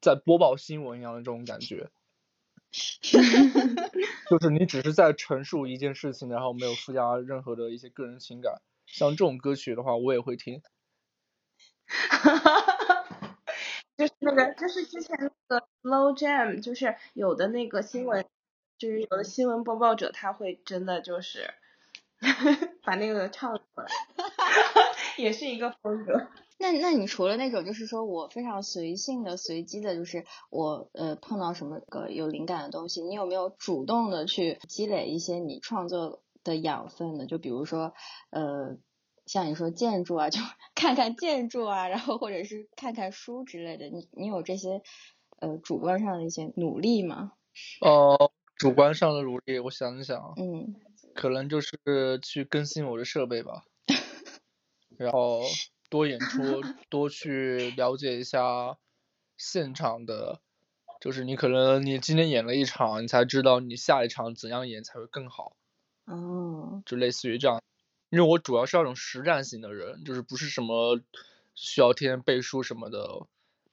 [0.00, 1.90] 在播报新闻一样的这种感觉。
[4.28, 8.60] 就是你只是在陈述一件事情，然后没有附加任何的一些个人情感。
[8.86, 10.62] 像这种歌曲的话，我也会听。
[11.86, 13.36] 哈哈哈哈
[13.96, 18.26] 就是那个，就是之前那个 Slow Jam，就是有的那个新闻，
[18.76, 21.54] 就是有的新闻播报者他会真的就是
[22.84, 23.86] 把那个唱出来，
[25.16, 26.28] 也是一个风格。
[26.58, 37.26] 那那你除了那种，就是说我非常随性的、随机的，就是我呃碰到什么个有灵感的东西，你有没有主动的去积累一些你创作的养分呢？
[37.26, 37.94] 就比如说
[38.30, 38.76] 呃。
[39.30, 40.40] 像你说建筑啊，就
[40.74, 44.80] 看看建筑啊，然后或者是看看书之类的，你你有这些
[45.38, 47.32] 呃主观上的一些努力吗？
[47.82, 50.74] 哦，主观上的努力，我想一想，嗯，
[51.14, 51.76] 可能就是
[52.22, 53.64] 去更新我的设备吧，
[54.96, 55.42] 然后
[55.88, 58.78] 多演 出，多去了解一下
[59.36, 60.40] 现场的，
[61.00, 65.56] 就是你可能你今天演了一场，你才知道你下一场怎样演才会更好，
[66.06, 67.62] 哦，就类似于这样。
[68.10, 70.98] 因为我主要是那种实战型的人，就是不是什么
[71.54, 73.26] 需要天天背书什么的。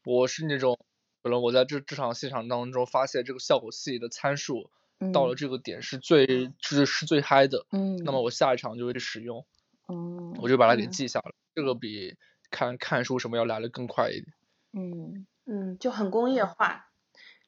[0.04, 0.78] 我是那种，
[1.24, 4.70] 可能我在这这场现场当中发现这个效果器的参数
[5.14, 9.46] 到了这个点是最是是最嗨的，嗯，那么我下一场就会去使用，
[9.88, 11.34] 嗯，我就把它给记下了。
[11.54, 12.16] 这个比
[12.50, 14.34] 看看书什么要来的更快一点。
[14.74, 16.90] 嗯嗯，就很工业化，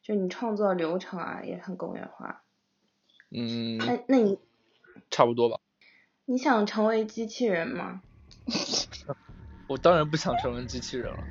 [0.02, 2.44] 就你创作流程啊也很工业化。
[3.30, 4.38] 嗯，那那你
[5.10, 5.60] 差不多吧。
[6.24, 8.02] 你想成为机器人吗？
[9.68, 11.28] 我当然不想成为机器人了。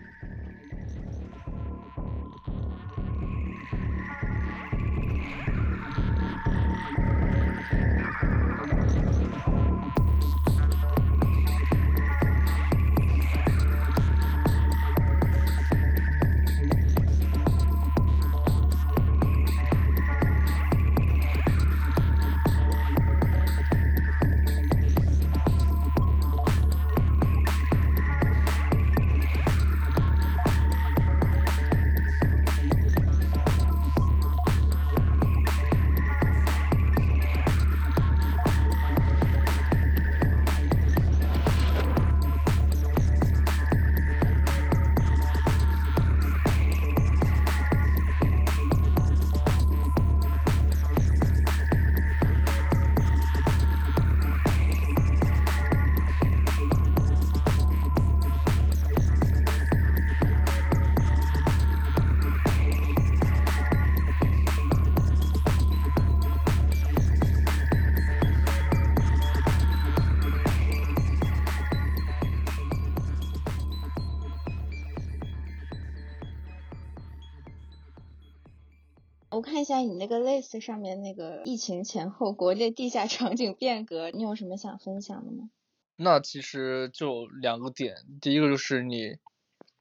[79.57, 85.49] 看一下你那个 list 上面那个疫情前后国内地下场景变革，你有什么想分享的吗？
[85.95, 89.17] 那其实就两个点，第一个就是你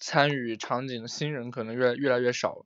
[0.00, 2.64] 参与场景的新人可能越越来越少了，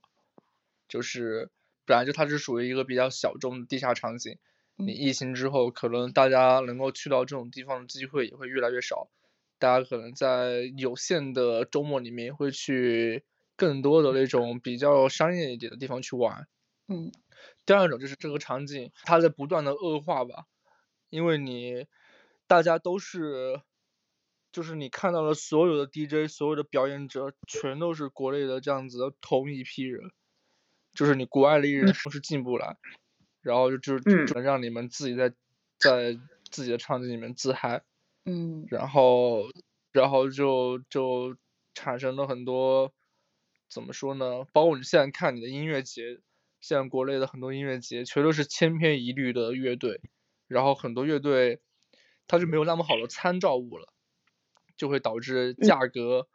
[0.87, 1.51] 就是
[1.85, 4.37] 本来就它是属于一个比较小众的地下场景，
[4.77, 9.09] 你疫情之后，可能大家能够去到这种地方的机会也会越来越少，
[9.59, 13.25] 大家可能在有限的周末里面会去
[13.57, 16.47] 更多的那种比较商业一点的地方去玩。
[16.91, 17.11] 嗯，
[17.65, 20.45] 第二种就是这个场景它在不断的恶化吧，
[21.09, 21.87] 因为你
[22.47, 23.61] 大家都是，
[24.51, 30.11] 就是你看到了所有的 DJ，所有的表演者全都是国内的这样子的同一批人，
[30.93, 32.75] 就是你国外的艺人是进不来，
[33.41, 35.33] 然后就就只能让你们自己在
[35.79, 36.19] 在
[36.51, 37.83] 自己的场景里面自嗨，
[38.25, 39.45] 嗯，然后
[39.93, 41.37] 然后就就
[41.73, 42.91] 产生了很多
[43.69, 44.43] 怎么说呢？
[44.51, 46.19] 包括你现在看你的音乐节。
[46.61, 49.99] 像国内的很多音乐节，全都是千篇一律的乐队，
[50.47, 51.59] 然后很多乐队，
[52.27, 53.91] 它就没有那么好的参照物了，
[54.77, 56.27] 就会导致价格，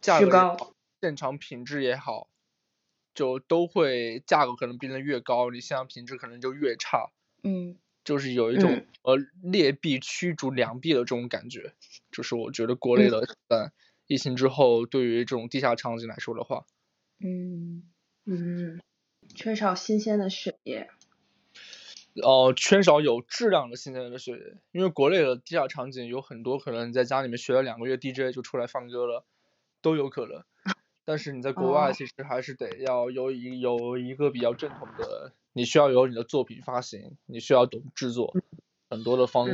[0.00, 0.56] 价格
[1.00, 2.28] 现场品质也好，
[3.14, 7.10] 就都会价格可能变得越高，你现场品质可能就越差，
[7.44, 11.74] 嗯，就是有一种呃劣币驱逐良币的这种感觉，
[12.10, 13.72] 就是我觉得国内的在
[14.06, 16.66] 疫情之后，对于这种地下场景来说的话，
[17.20, 17.89] 嗯。
[18.32, 18.80] 嗯，
[19.34, 20.88] 缺少新鲜的血液。
[22.22, 29.24] 哦，缺少有质量的新鲜的血液，因为国内的地下场景有很多可能你在家里面学了两个月 DJ 就出来放歌了，
[29.82, 30.44] 都有可能。
[31.04, 38.32] 但是你在国外其实还是得要有一有一个比较正统的，你需要有你的作品发行，你需要懂制作，
[38.88, 39.48] 很多的方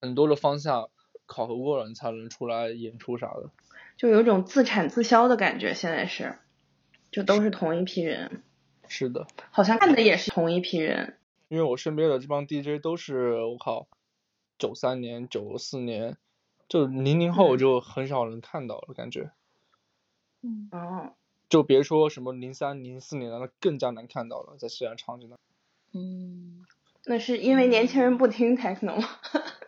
[0.00, 0.90] 很多的方向
[1.26, 3.50] 考核过了，你才能出来演出啥的。
[3.96, 6.36] 就有种自产自销的感觉，现在是。
[7.18, 8.44] 就都是同一批人，
[8.86, 11.18] 是的，好像看的也是同一批人。
[11.48, 13.88] 因为我身边的这帮 DJ 都是我靠，
[14.56, 16.16] 九三年、九四年，
[16.68, 19.32] 就零零后就很少能看到了，感觉。
[20.42, 20.68] 嗯。
[20.70, 21.14] 哦。
[21.48, 25.36] 就别说什么零三、零四年了，那更加难看到了，在西安场景那。
[25.98, 26.64] 嗯。
[27.04, 29.08] 那是因为年轻人不听 techno 吗？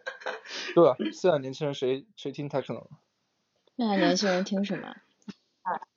[0.77, 2.87] 对啊，现在年轻人谁谁听 techno？
[3.75, 4.95] 那年轻人听什么？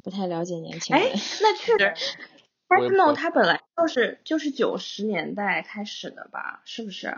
[0.04, 1.06] 不太了解年轻人。
[1.06, 2.18] 哎，那确实，
[2.68, 6.62] techno 它本来就是就是九十年代开始的吧？
[6.66, 7.16] 是不是？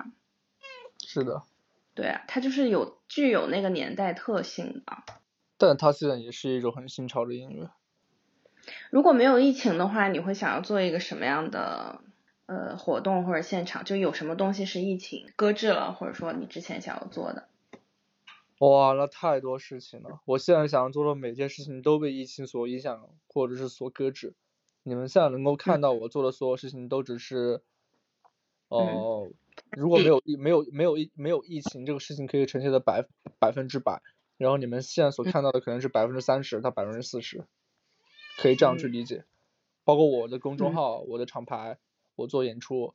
[1.06, 1.44] 是的。
[1.94, 4.98] 对啊，它就是有具有那个年代特性的。
[5.58, 7.70] 但它现在也是一种很新潮的音乐。
[8.90, 12.02] 如果没有疫情的话，你会想要做一个什么样的
[12.48, 13.86] 呃活动或者现场？
[13.86, 17.48] 就有什么东西是疫情搁置了，或者说你之前想要做的？
[18.60, 20.22] 哇，那太多事情了！
[20.26, 24.34] 我现在想做的每件事情都被疫情所影响，或者是所搁置。
[24.84, 27.62] 你们现在能够看到我做的所有事情，都只是，
[28.70, 29.28] 哦，
[29.72, 33.06] 如果没有疫没有没有疫没有疫情，这个事情可以呈现的百
[33.40, 34.02] 百分之百。
[34.38, 37.46] 然后你们现在所看到的可能是百分之三十到百分之四十，
[38.38, 39.26] 可以这样去理解。
[39.84, 41.78] 包括我的公众号、我的厂牌，
[42.16, 42.94] 我做演出，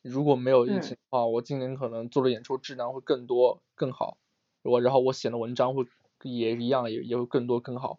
[0.00, 4.16] 如果没有疫情的话，我今年可能做的演出质量会更多更好。
[4.62, 5.84] 我然后我写的文章会
[6.22, 7.98] 也一样，也也会更多更好。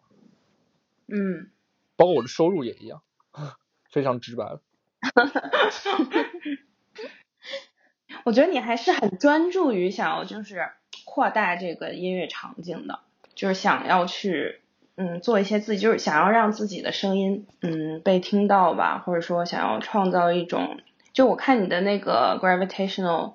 [1.08, 1.50] 嗯。
[1.96, 3.02] 包括我的收入也一样，
[3.90, 4.58] 非常直白。
[8.24, 10.70] 我觉得你还是很专注于想要就是
[11.04, 13.00] 扩大这个音乐场景的，
[13.34, 14.62] 就是想要去
[14.96, 20.80] 嗯做一些自己，就是想要让自己的声音嗯被听到吧，或者说想要创造一种，
[21.12, 23.34] 就我看你的那个 gravitational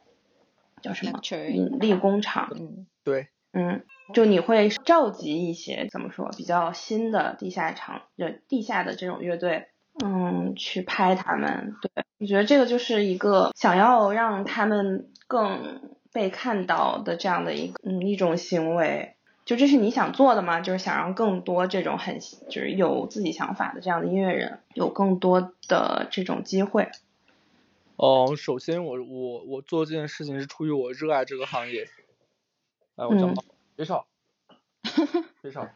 [0.82, 2.52] 叫什么引力工厂。
[2.56, 2.88] 嗯。
[3.10, 9.66] 对，嗯，就你会召集一些怎么说比较新的地下场，就地下的这种乐队，
[10.04, 11.74] 嗯，去拍他们。
[11.82, 15.82] 对，我觉得这个就是一个想要让他们更
[16.14, 19.16] 被看到的这样的一个嗯一种行为。
[19.46, 20.62] 就这是你想做的吗？
[20.62, 22.20] 就是想让更多这种很
[22.52, 26.90] 就是有自己想法的这样的音乐人有更多的这种机会。
[27.96, 31.88] 哦，首先我我我做这件事情是出于我热爱这个行业。
[33.00, 33.34] 哎，我讲，
[33.78, 34.08] 别吵，
[35.42, 35.70] 别吵。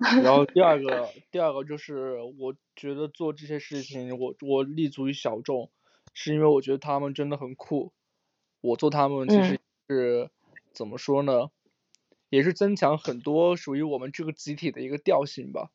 [0.22, 5.70] 然后第二个，第二个就是我觉得做这些事情，我我立足于小众，
[6.14, 7.92] 是因为我觉得他们真的很酷。
[8.62, 10.30] 我做他们其实是
[10.72, 11.50] 怎么说呢？
[12.30, 15.70] 也是增强很多属于我们这个集体的一个调性吧。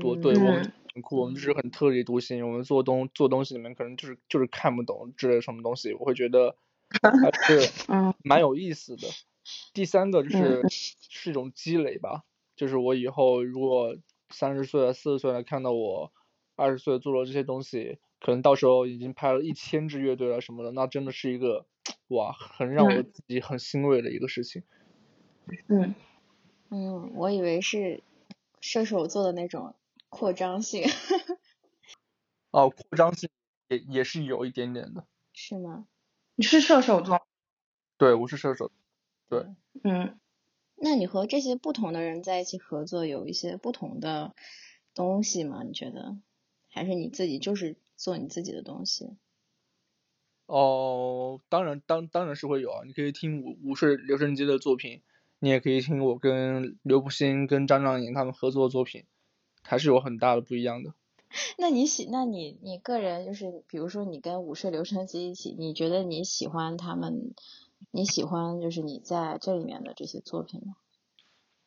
[0.00, 2.46] 多对我们很酷，我们就是很特立独行。
[2.48, 6.56] 我们做东做东西里面可能就是就是看不懂之类什么东西，我会觉得
[7.02, 7.68] 还是
[8.22, 9.08] 蛮有意思的。
[9.72, 12.24] 第三个就是是一种积累吧，
[12.56, 13.96] 就是我以后如果
[14.30, 16.12] 三十岁、四十岁了看到我
[16.56, 21.66] 二十岁做了这些东西，可能到时候已经拍了一千支乐队了什么的，那真的是一个
[22.08, 24.62] 哇，很让我自己很欣慰的一个事情。
[25.68, 25.94] 嗯
[26.70, 28.02] 嗯，我以为是
[28.60, 29.76] 射手座的那种
[30.08, 30.82] 扩张性。
[32.50, 33.28] 哦，扩张性
[33.68, 35.06] 也也是有一点点的。
[35.32, 35.86] 是吗？
[36.34, 37.26] 你是射手座？
[37.96, 38.72] 对，我是射手。
[39.28, 39.46] 对。
[39.82, 40.18] 嗯。
[40.78, 44.34] 那你和这些不同的人在一起合作，有一些不同的
[44.94, 45.62] 东西吗？
[45.62, 46.18] 你觉得？
[46.68, 49.16] 还是你自己就是做你自己的东西？
[50.44, 52.82] 哦，当然，当当然是会有啊！
[52.84, 55.00] 你可以听午午睡留声机的作品，
[55.38, 59.04] 你也可以听我跟刘柏辛、跟张靓颖他们合作的作品，
[59.62, 60.92] 还是有很大的不一样的。
[61.56, 67.32] 那你喜，那你你个人就是，比如说你跟午睡留声机一起，你觉得你喜欢他们？
[67.90, 70.76] 你喜欢就是你在这里面的这些作品吗？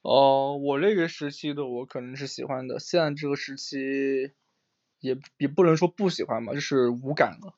[0.01, 3.77] 哦，我那个时期的我可能是喜欢的，现在这个时期
[4.99, 7.55] 也也不能说不喜欢吧，就是无感了。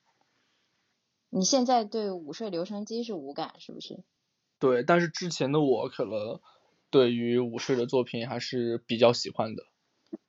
[1.30, 4.04] 你现在对午睡留声机是无感是不是？
[4.60, 6.40] 对，但是之前的我可能
[6.90, 9.64] 对于午睡的作品还是比较喜欢的，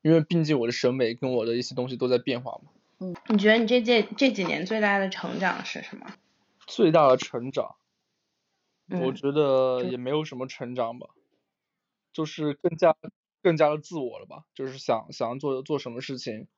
[0.03, 2.71] 因为毕竟我的审美跟我的一些东西都在变化嘛。
[2.99, 6.15] 嗯，你觉得你这这这几年最大的成长是什么？
[6.67, 7.77] 最大的成长。
[9.01, 11.09] 我觉得也没有什么成长吧，
[12.13, 12.97] 就是更加
[13.43, 16.49] 更加的自我了吧，就是想想做做什么事情，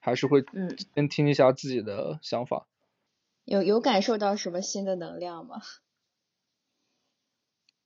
[0.00, 0.44] 还是会
[0.94, 2.66] 先听一下自己的想法。
[3.44, 5.60] 有有感受到什么新的能量吗？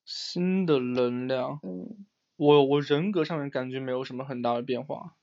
[0.04, 2.06] 新的能量，嗯，
[2.37, 5.16] 我我人格上面感觉没有什么很大的变化，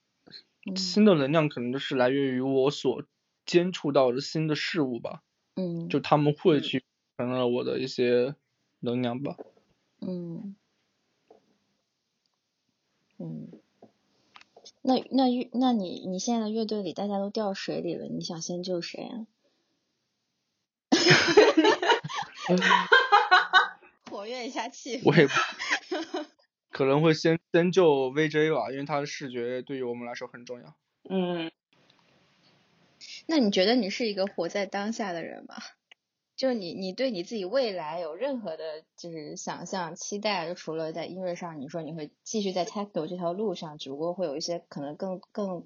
[0.75, 3.03] 新的能量可能就是来源于我所
[3.45, 5.23] 接触到的新的事物吧，
[5.55, 6.83] 嗯，就他们会去
[7.17, 8.35] 成了我的一些。
[8.79, 9.35] 能量吧。
[10.01, 10.55] 嗯。
[13.17, 13.49] 嗯。
[14.81, 19.27] 那那乐那你你现在的乐队里大家都掉水里了，你想先救谁啊？
[24.09, 25.01] 活跃一下气氛。
[25.09, 25.27] 我也
[26.71, 30.75] 可能会先先救 VJ 吧，因为他的视觉对于我们来说很重要。
[31.09, 31.51] 嗯。
[33.27, 35.55] 那你觉得你是一个活在当下的人吗？
[36.35, 40.47] 就你，你对你自己未来有任何的，就是想象、期待？
[40.47, 45.65] 就除了在音乐上，你说你会继续在 techno 这条路上，只不过会有一些可能更更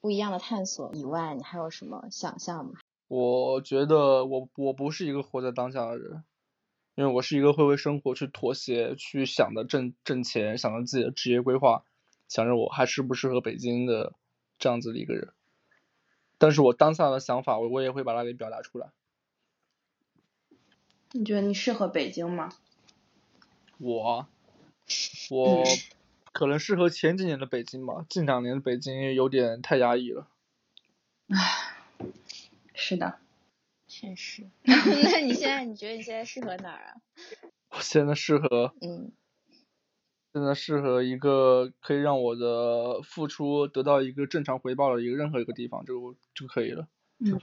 [0.00, 2.72] 不一样的探索以外，你还有什么想象吗？
[3.08, 6.24] 我觉得我我不是一个活在当下的人，
[6.94, 11.84] 因为我是一个会为生活去妥协、去想着挣挣钱、想着自己的职业规划、
[12.28, 14.12] 想着我还适不适合北京的
[14.58, 15.32] 这样子的一个人。
[16.36, 18.90] 但是我当下的想法，我我也会把它给表达出来。
[21.12, 22.52] 你觉得你适合北京吗？
[23.78, 24.28] 我，
[25.30, 25.64] 我
[26.32, 30.26] 可能适合前几年的北京吧，近两年的北京有点太压抑了。
[31.28, 31.76] 唉，
[32.74, 33.18] 是的，
[33.88, 34.48] 确实。
[34.64, 36.94] 那你现在你觉得你现在适合哪儿啊？
[37.70, 39.12] 我现在适合，嗯，
[40.32, 46.88] 现在适合一个可以让我的付出得到一个正常回报的一个任何一个地方就就可以了。
[47.18, 47.40] 嗯。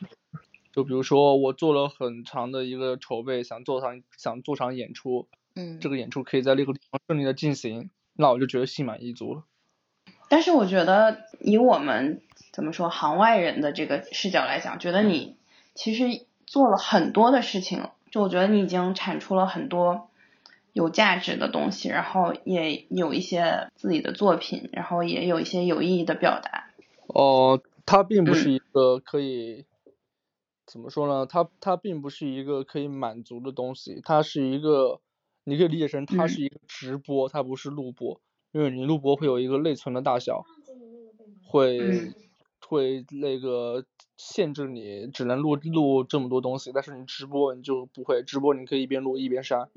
[0.72, 9.44] 就比如说，我做了很长的一个筹备，想做场想做场演出，嗯，这个演出可以在那个地方顺利的进行，那我就觉得心满意足了。
[10.30, 15.38] 但是我觉得，以我们怎么说行外人的这个视角来讲，觉得你
[15.74, 20.08] 其实做了很多的事情，就我觉得你已经产出了很多
[20.72, 26.70] 有价值的东西，然后也有一些自己的作品，然后也有一些有意义的表达。
[27.08, 29.66] 哦，它并不是一个可以。
[30.72, 31.26] 怎么说呢？
[31.26, 35.02] 它它并不是一个可以满足的东西，它是一个，
[35.44, 40.46] 你可以理解成它是一个直播，它不是录播，因为你录播会有一个内存的大小，
[41.44, 42.14] 会
[42.62, 43.84] 会那个
[44.16, 49.70] 限制你只能录录这么多东西，但是你直播你就不会，直播你可以一边录一边删，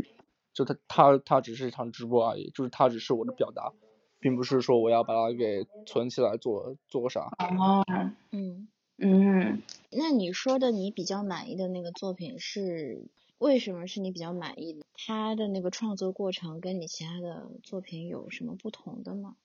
[0.53, 3.72] 就它它它只是一场直播而已，就是它只是我的表达，
[4.20, 7.32] 并不是说我要把它给存起来做做个啥。
[7.38, 7.82] 哦，
[8.30, 8.68] 嗯。
[8.99, 9.62] 嗯，
[9.95, 14.84] 那你说的你比较满意的那个作品是为什么是你比较满意的？
[14.95, 19.36] 他的那个创作过程跟你其他的作品有什么不同的吗？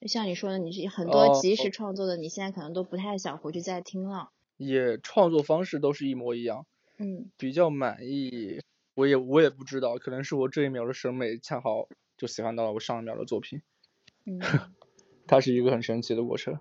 [0.00, 4.30] 就像你说的，你是很多即时创作的，你现在可能都不太想回去再听了。
[4.56, 6.66] 也创作方式都是一模一样。
[6.98, 7.30] 嗯。
[7.38, 8.60] 比较满意，
[8.94, 13.62] 我也我也不知道，可能是我这一秒的审美恰好就喜欢到了我上一秒的作品。
[14.24, 14.38] 嗯。
[15.26, 16.58] 它是一个很神奇的过程。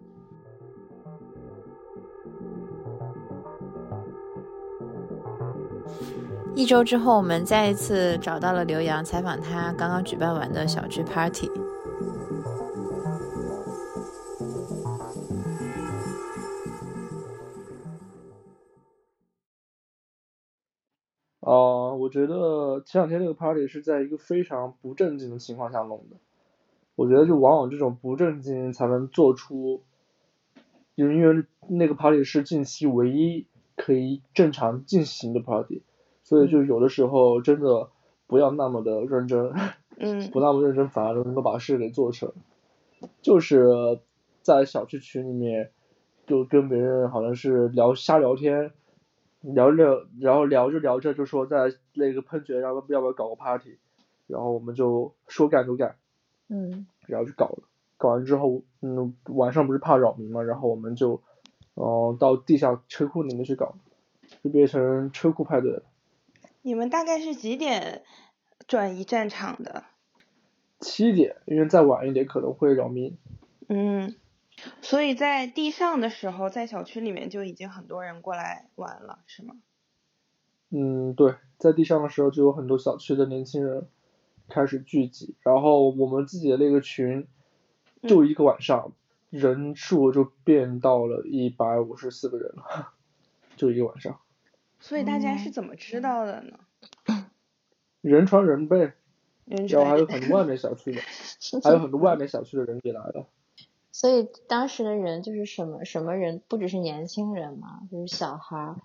[6.56, 11.52] 一周之后，我们再一次找到了刘洋，采访他刚刚举办完的小区 party。
[21.98, 26.18] 我觉得前两天那个 party 是在一个非常不正经的情况下弄的，
[26.96, 29.82] 我觉得就往往这种不正经才能做出，
[30.96, 35.82] 就因为那个 party 是近期唯一可以正常进行的 party。
[36.26, 37.88] 所以就有的时候真的
[38.26, 39.54] 不要那么的认真，
[39.98, 42.34] 嗯 不那么认真反而能够把事给做成。
[43.22, 44.00] 就是
[44.42, 45.72] 在小区群里面，
[46.26, 48.72] 就跟别人好像是聊瞎聊天，
[49.42, 53.78] 聊着然后聊着聊着就说在那个喷泉要不要不要搞个 party，
[54.26, 55.96] 然后我们就说干就干。
[56.50, 57.64] 嗯然后就搞了，
[57.98, 61.22] 搞完之后，嗯，晚上不是怕扰民嘛，然后我们就，
[61.76, 63.76] 嗯、到地下车库里面去搞，
[64.44, 65.84] 就变成车库派对了。
[66.66, 68.02] 你们大概是几点
[68.68, 69.84] 转移战场的？
[70.80, 73.16] 七点，因为再晚一点可能会扰民。
[73.70, 74.16] 嗯，
[74.82, 79.58] 所以在地上的时候，在小区里面就已经很多人过来玩了，是吗？
[80.72, 83.88] 嗯，对，在地上的时候就有很多小区的年轻人
[84.50, 87.28] 开始聚集，然后我们自己的那个群，
[88.02, 88.92] 就一个晚上，
[89.30, 92.94] 人数就变到了一百五十四个人了，
[93.56, 94.20] 就一个晚上，
[94.88, 96.60] 所以大家嗯是怎么知道的呢？
[98.02, 98.94] 人传人呗，
[99.46, 101.02] 人然后还有很多外面小区的，
[101.64, 103.26] 还有很多外面小区的人也来了。
[103.92, 108.76] 所以当时的人就是什么什么人，不只是年轻人嘛，就是小孩儿，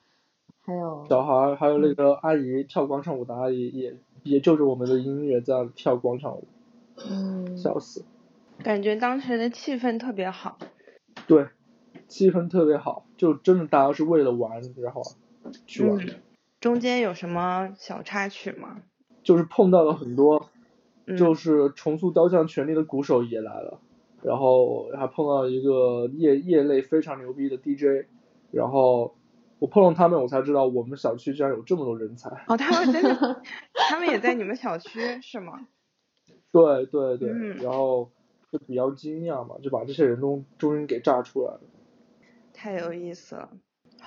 [0.63, 6.45] 还有小孩儿还有那个阿姨跳广场舞的阿姨也也就着我们的音乐在跳广场舞，
[6.97, 8.07] 嗯笑死。
[8.65, 10.57] 感觉当时的气氛特别好。
[11.27, 11.49] 对，
[12.09, 15.03] 气氛特别好，就真的大家是为了玩，然后
[15.67, 16.21] 去玩的，嗯，
[16.61, 18.83] 中间有什么小插曲吗？
[19.23, 20.51] 就是碰到了很多，
[21.07, 23.81] 嗯，就是重塑雕像权力的鼓手也来了，
[24.23, 28.07] 然后还碰到一个业业内非常牛逼的 DJ，
[28.51, 29.15] 然后
[29.59, 32.31] 我碰到他们，我才知道我们小区居然有这么多人才。
[32.49, 33.43] 哦，他们真的，
[33.91, 35.67] 他们也在你们小区是吗？
[36.53, 38.11] 对对对，嗯然后
[38.51, 41.61] 就比较惊讶嘛，就把这些人都终于给炸出来了。
[42.53, 43.51] 太有意思了。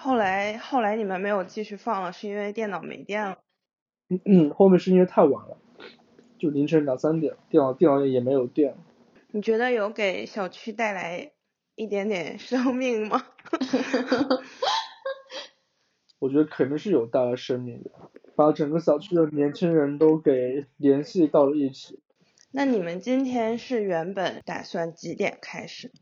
[0.04, 3.39] 后来后来你们没有继续放了，是因为电脑没电了。
[4.26, 5.58] 嗯，后面是因为太晚了，
[6.38, 8.78] 就凌晨两三点，电脑电脑也没有电了。
[9.32, 11.32] 你觉得有给小区带来
[11.76, 13.26] 一点点生命吗？
[16.20, 17.89] 我觉得肯定是有带来生命的，
[18.36, 22.01] 把整个小区的年轻人都给联系到了一起。
[22.51, 25.93] 那你们今天是原本打算几点开始？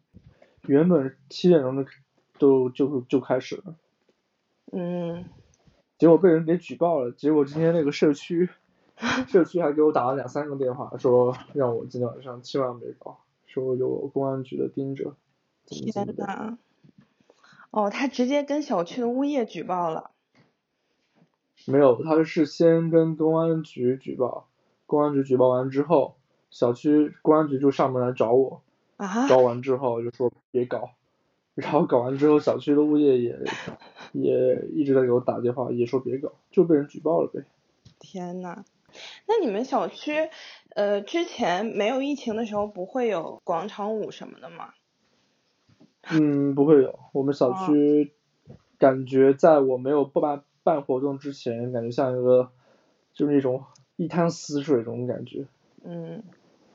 [0.65, 1.91] 原本七点钟就
[2.39, 3.75] 都就就开始了，
[4.71, 5.25] 嗯，
[5.97, 7.11] 结果被人给举报了。
[7.11, 8.49] 结果今天那个社区，
[9.27, 15.15] 社区还给我打了两三个电话，说让我今天晚上千万别搞，说有公安局的盯着。
[15.65, 16.57] 天呐。
[17.71, 20.11] 哦，他直接跟小区的物业举报了。
[21.67, 24.47] 没有，他是先跟公安局举报，
[24.85, 26.15] 公安局举报完之后，
[26.49, 28.61] 小区公安局就上门来找我，
[28.97, 29.27] 啊？
[29.27, 30.89] 找完之后就说别搞，
[31.61, 33.37] 然后搞完之后，小区的物业也
[34.13, 37.43] 也一直在给我打电话，也说别搞，就被人举报了呗。
[37.99, 38.65] 天呐，
[39.27, 40.29] 那你们小区，
[40.75, 44.73] 呃，之前没有疫情的时候不会有广场舞什么的吗？
[46.09, 48.11] 嗯，不会有，我们小哦区
[48.79, 52.49] 感觉在我没有不办办活动之前，感觉像一个
[53.13, 53.65] 就是那种
[53.97, 55.45] 一滩死水这种感觉。
[55.83, 56.23] 嗯，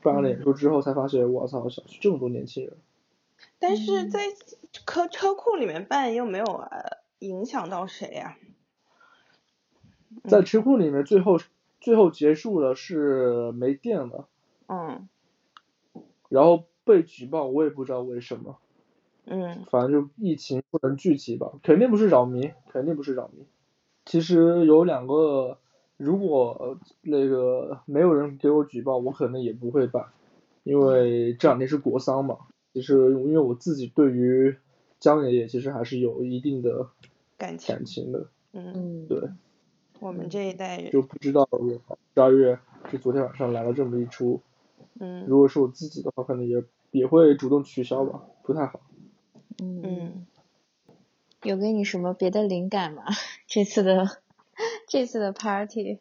[0.00, 2.76] 办了演出之后才发现，我操，小区这么多年轻人。
[3.58, 4.20] 但是在
[4.84, 8.36] 车车库里面办又没有呃影响到谁呀、
[10.24, 11.38] 在车库里面，最后
[11.80, 14.28] 最后结束了是没电了，
[14.66, 15.08] 嗯
[16.28, 18.58] 然后被举报，我也不知道为什么，
[19.24, 23.46] 嗯反正就疫情不能聚集吧，肯定不是扰民，肯定不是扰民。
[24.04, 25.58] 其实有两个，
[25.96, 30.06] 如果呃那个没有人给我举报，我可能也不会办，
[30.64, 32.38] 因为这两天是国丧嘛。
[32.72, 34.56] 其实因为我自己对于
[34.98, 36.88] 江爷爷其实还是有一定的
[37.36, 39.30] 感情，感情的，嗯，嗯对，
[40.00, 41.68] 我们这一代人，就不知道我
[42.14, 42.58] 十二月
[42.90, 44.40] 就昨天晚上来了这么一出，
[44.98, 48.80] 嗯如果是我自己的话，可能也也会主动取消吧，不太好。
[49.58, 50.26] 嗯，嗯，
[51.42, 53.04] 有给你什么别的灵感吗？
[53.46, 54.06] 这次的
[54.86, 55.98] 这次的 party，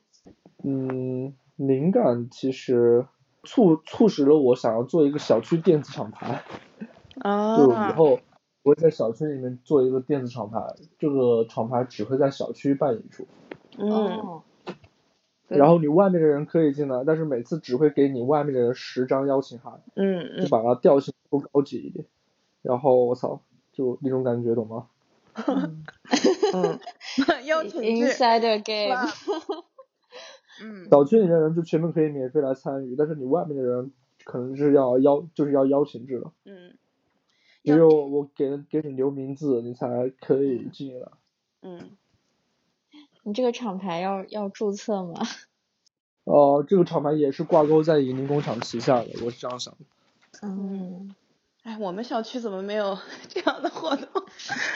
[0.63, 3.07] 嗯，灵感其实
[3.43, 6.43] 促促使了我想要做一个小区电子厂牌，
[7.21, 8.19] 就以啊，后
[8.66, 10.59] 我会在小区里面做一个电子厂牌，
[10.97, 13.28] 这个厂牌只会在小区办演出，
[13.78, 14.41] 嗯。
[15.47, 22.03] 然后你外面的人可以进来，但是每次只会给你外面的人十张邀请函，嗯嗯，就把它调性多高级一点，
[22.63, 23.39] 然后我操，
[23.72, 24.88] 就那种感觉懂吗？
[25.45, 25.84] 嗯。
[26.55, 26.80] 嗯，
[27.45, 28.07] 邀请制。
[28.07, 28.97] Insider game。
[30.63, 33.91] 嗯，小区里面的人就全部可以免费来参与，但是你外面的人
[34.24, 36.32] 可能是要邀，就是要邀请制了。
[36.45, 36.74] 嗯，
[37.66, 41.07] 只有我给给你留名字，你才可以进来。
[41.61, 41.97] 嗯，
[43.24, 45.22] 你这个厂牌要要注册吗？
[46.26, 49.80] 哦、这个厂牌也是挂钩在银林工厂旗下的，我是这样想的。
[50.41, 51.16] 嗯，
[51.63, 52.97] 哎，我们小区怎么没有
[53.30, 54.07] 这样的活动？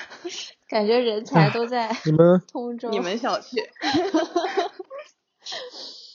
[0.70, 2.90] 感觉人才都在你们通州。
[2.90, 3.58] 你们小区。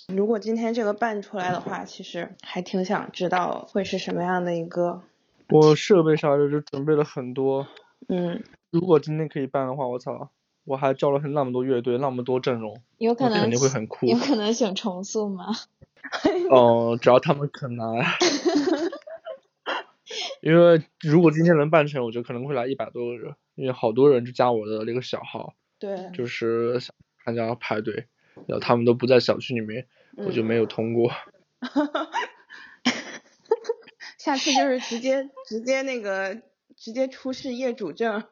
[0.08, 5.02] 如果今天这个办出来的话，其实还挺想知道会是什么样的一个，
[5.48, 7.66] 我设备啥的就准备了很多。
[8.08, 10.30] 嗯，如果今天可以办的话，我操，
[10.64, 14.06] 我还招了很那么多乐队，那么多阵容，有可能肯定会很酷。
[14.06, 15.46] 有可能请重塑吗？
[16.50, 18.04] 哦、只要他们肯来。
[20.42, 28.06] 因为如果今天能办成，我觉得可能会来一百多个人，因为好多人就加我的那个小号，对，就是想参加派对，
[28.46, 29.86] 然后他们都不在小区里面，
[30.16, 31.10] 我就没有通过。
[34.24, 36.40] 下次就是直接直接那个
[36.76, 38.24] 直接出示业主证，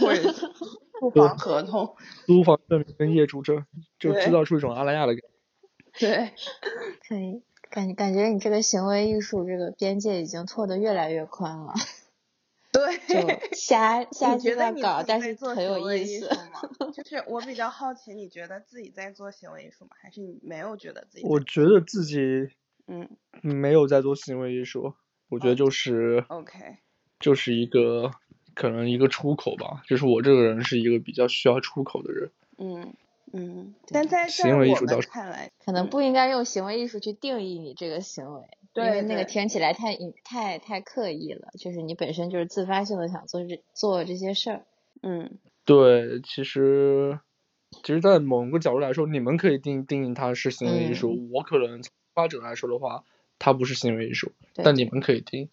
[0.00, 0.32] 或者
[1.00, 1.94] 租房合同，
[2.26, 3.64] 租房证明跟业主证，
[3.98, 5.28] 就对制造出一种阿拉亚的感觉。
[6.00, 6.32] 对，
[7.08, 11.74] 可以，感感觉你这个行为艺术这个边界已经拓得越来越宽了，
[12.72, 12.98] 对。
[13.06, 16.28] 就瞎瞎你觉得你鸡巴搞，但是很有意思？
[16.92, 19.90] 就是我比较好奇，你觉得自己在做行为艺术吗？
[20.02, 21.24] 还是你没有觉得自己？
[21.24, 22.18] 我觉得自己
[22.88, 23.08] 嗯
[23.42, 24.94] 没有在做行为艺术，
[25.28, 26.76] 我觉得就是，OK，
[27.18, 28.12] 就是一个
[28.54, 32.30] 可能一个出口吧，就是我这个人是一个比较需要出口的人。
[32.58, 32.94] 嗯
[33.32, 38.42] 嗯，但在这行为艺我们术看来，可能不应该用行为艺术去定义你这个行为，
[38.74, 44.64] 因为对那个听起来太太太刻意了，就是你本身就是自发性的想做这做这些事儿。
[45.02, 47.18] 嗯对，其实
[47.82, 53.02] 其实，在某个角度来说，你们可以定定义它是行为艺术，我可能从发展者来说的话，
[53.38, 55.50] 它不是行为艺术，但你们可以听。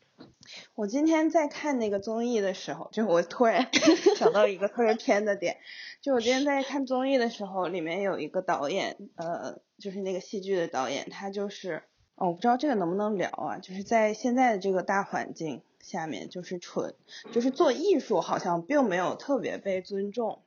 [0.76, 3.70] 我今天在看那个综艺的时候，就我突然
[4.18, 5.58] 想到一个特别偏的点，
[6.02, 11.84] 就我今天在看综艺的时候，里面有一个导演，呃，就是那个戏剧的导演，他就是，
[12.16, 16.96] 哦，我不知道这个能不能聊啊，就是在现在的这个大环境下面，就是纯，
[17.32, 20.42] 就是做艺术好像并没有特别被尊重。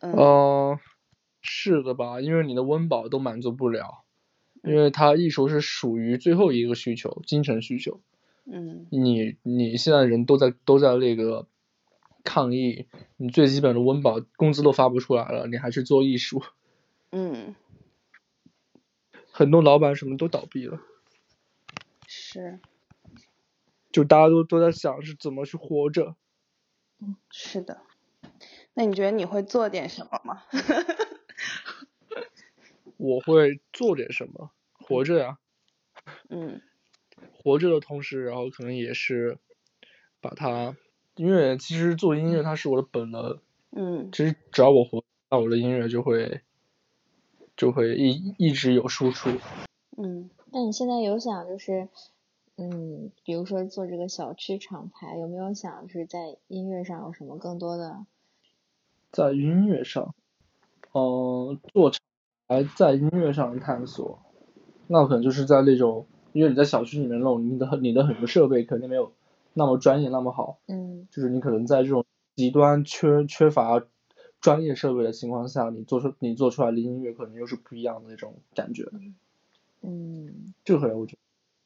[0.00, 0.78] 嗯嗯、
[1.42, 2.20] 是的吧？
[2.20, 4.04] 因为你的温饱都满足不了，
[4.62, 8.00] 因为它艺术是属于最后一个需求，精神需求。
[8.50, 11.46] 嗯你你现在人都在都在那个
[12.24, 12.86] 抗议，
[13.16, 16.42] 你最基本的温饱工资都发不出来了，你还去做艺术，
[17.10, 17.54] 嗯，
[19.30, 20.80] 很多老板什么都倒闭了，
[22.06, 22.58] 是
[23.92, 26.16] 就大家都都在想是怎么去活着。
[27.00, 27.82] 嗯是的。
[28.74, 30.42] 那你觉得你会做点什么吗？
[32.98, 35.38] 我会做点什么，活着呀，
[36.28, 36.60] 嗯
[37.32, 39.38] 活着的同时，然后可能也是
[40.20, 40.76] 把它，
[41.16, 43.38] 因为其实做音乐它是我的本能，
[43.70, 46.42] 嗯其实只要我活，那我的音乐就会
[47.56, 49.30] 就会一一直有输出。
[49.96, 51.88] 嗯那你现在有想就是，
[52.56, 58.06] 嗯，比如说做这个小区厂牌，有没有想就是在音乐上有什么更多的？
[59.10, 60.14] 在音乐上，
[60.94, 62.00] 嗯、做厂
[62.48, 64.18] 牌在音乐上探索，
[64.86, 69.12] 那可能就是在那种，因为你在小区里面弄，你的你的很多设备肯定没有
[69.52, 73.84] 那么专业那么好，嗯就是你可能在这种极端缺缺乏
[74.40, 78.88] 专业设备的情况下，你做出你做出来的音乐可能又是不一样的那种感觉。
[79.82, 81.16] 嗯这个可能我觉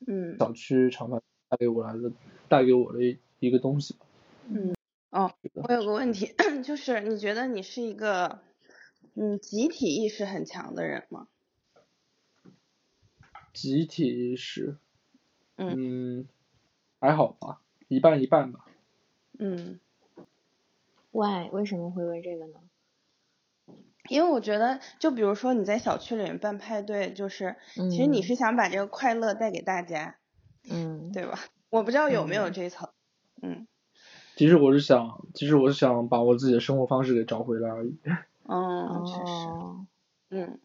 [0.04, 1.18] 得嗯小区长发
[1.48, 2.10] 带给我来的
[2.48, 4.00] 带给我的一一个东西吧。
[4.50, 4.74] 嗯。
[5.10, 5.30] 哦，
[5.68, 8.38] 我有个问题， 就是你觉得你是一个
[9.14, 11.28] 嗯集体意识很强的人吗？
[13.52, 14.76] 集体意识，
[15.56, 16.28] 嗯嗯，
[16.98, 18.64] 还好吧，一半一半吧。
[19.38, 19.78] 嗯
[21.10, 22.54] ，，why 为什么会问这个呢？
[24.08, 30.16] 因为我觉得，就比如说你在小区里面办派对，就是其实你嗯是想把这个快乐带给大家，
[30.70, 31.38] 嗯对吧？
[31.68, 32.88] 我不知道有没有嗯这一层。
[33.42, 33.66] 嗯
[34.34, 37.98] 其实我是想，其实我是想把我自己的生活方式给找回来而已。
[38.44, 39.86] 嗯，确实，哦，
[40.30, 40.58] 嗯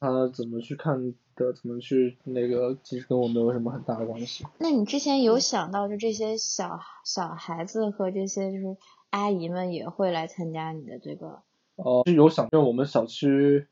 [0.00, 4.44] 他怎么去看的，怎么去那个，其实跟我没有什么很大的关系。
[4.58, 8.76] 那你之前有想到就这些小小孩子和这些就是
[9.10, 11.40] 阿姨们也会来参加你的这个？
[11.76, 13.66] 哦、是有想，因为我们小区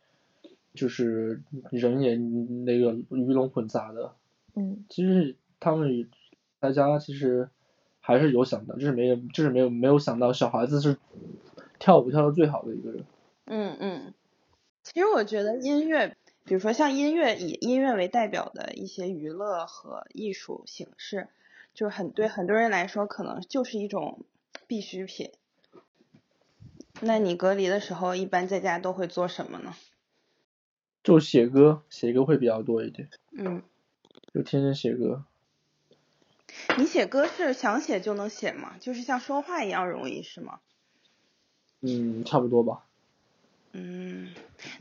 [0.75, 4.15] 就是人也那个鱼龙混杂的，
[4.55, 6.09] 嗯其实他们
[6.59, 7.51] 大家其实
[8.01, 10.97] 还是有想到，就是没有，就是没有没有想到小孩子是
[11.79, 13.05] 跳舞跳的最好的一个人。
[13.45, 14.15] 嗯嗯，
[14.83, 21.29] 其实我觉得音乐，比如说像音乐以音乐为代表的一些娱乐和艺术形式，
[21.75, 24.25] 就是很对很多人来说可能就是一种
[24.67, 25.33] 必需品。
[27.01, 29.75] 那你隔离的时候一般在家都会做什么呢？
[31.03, 33.11] 就写歌，写歌会比较多一点。
[33.33, 33.63] 嗯，
[34.33, 35.25] 就天天写歌。
[36.79, 38.77] 你写歌是想写就能写吗？
[38.79, 40.61] 就是像说话一样容易是吗？
[41.81, 42.87] 嗯，差不多吧。
[43.73, 44.29] 嗯，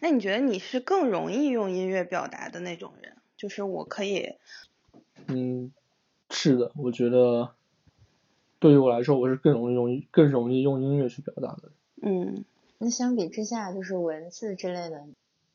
[0.02, 3.16] 那你觉得你是更容易用音乐表达的那种人？
[3.38, 4.36] 就是我可以。
[5.28, 5.72] 嗯，
[6.30, 7.52] 是的，我觉得
[8.60, 11.72] 对于我来说，我是更容易用更容易用音乐去表达的。
[12.02, 12.44] 嗯，
[12.80, 15.06] 那相比之下，就是文字之类的，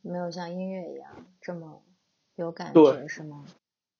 [0.03, 1.83] 没有像音乐一样这么
[2.37, 3.45] 有感觉，是吗？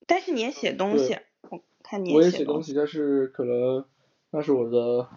[0.07, 1.19] 但是你也写东西，
[1.51, 3.85] 我看你我也写东西，但是可能
[4.31, 5.09] 那是我的，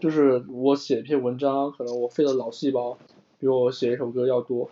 [0.00, 2.98] 就是我写一篇文章，可能我费了脑细胞
[3.38, 4.70] 比我写一首歌要多。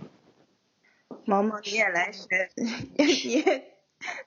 [1.24, 2.50] 毛毛，你也来学，
[2.96, 3.64] 也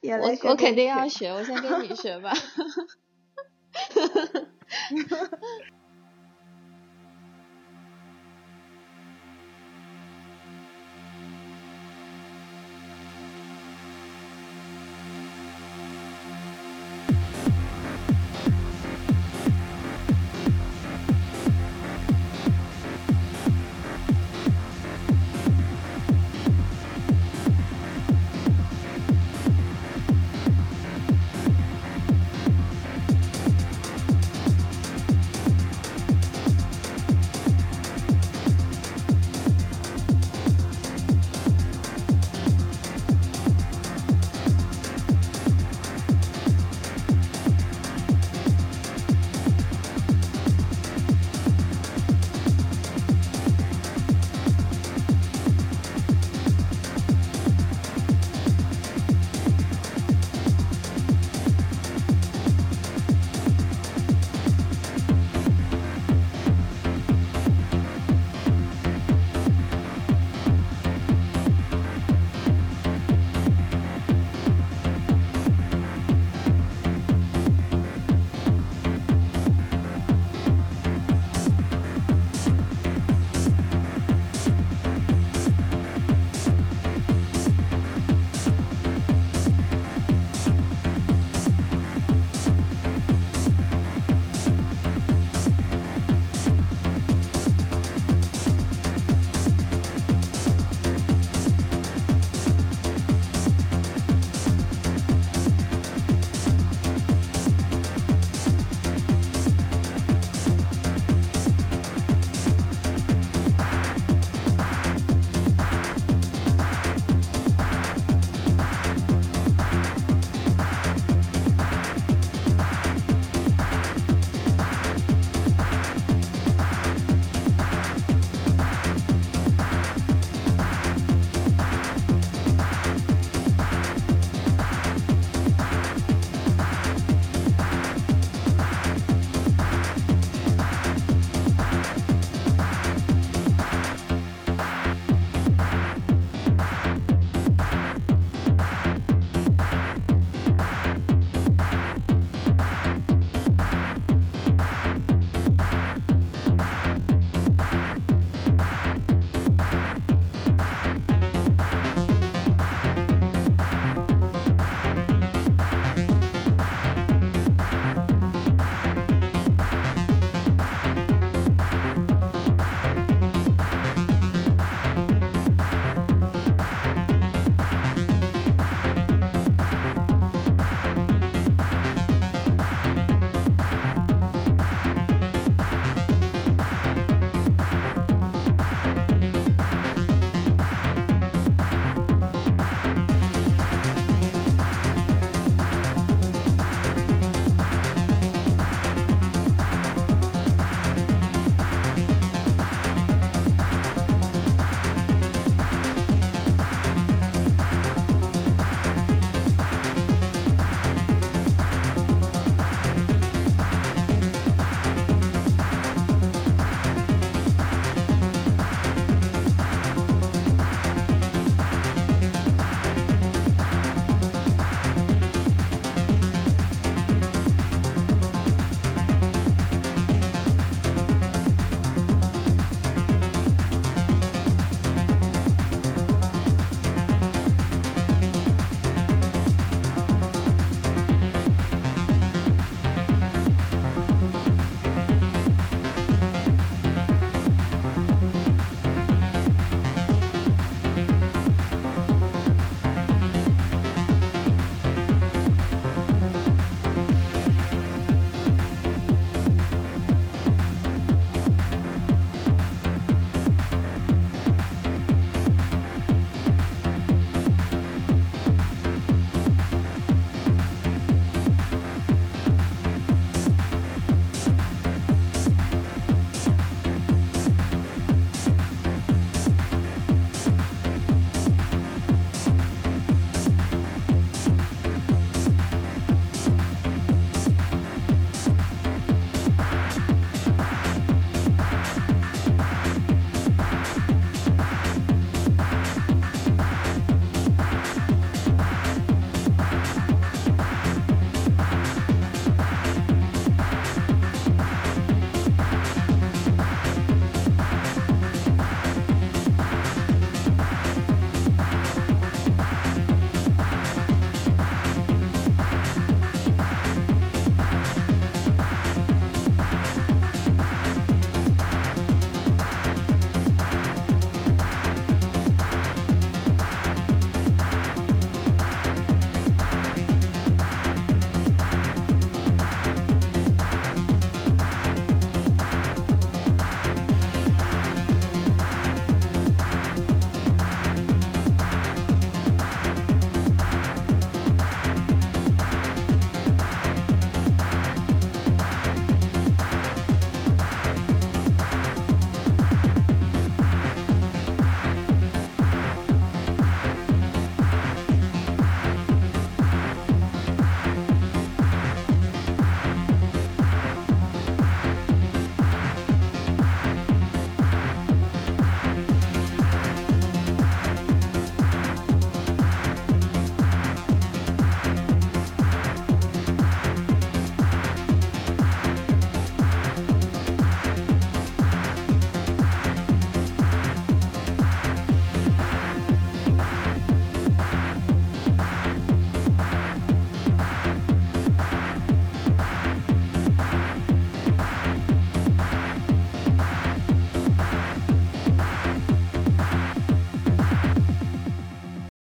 [0.01, 0.47] 也来学。
[0.47, 2.33] 我我肯定要学，我先跟你学吧。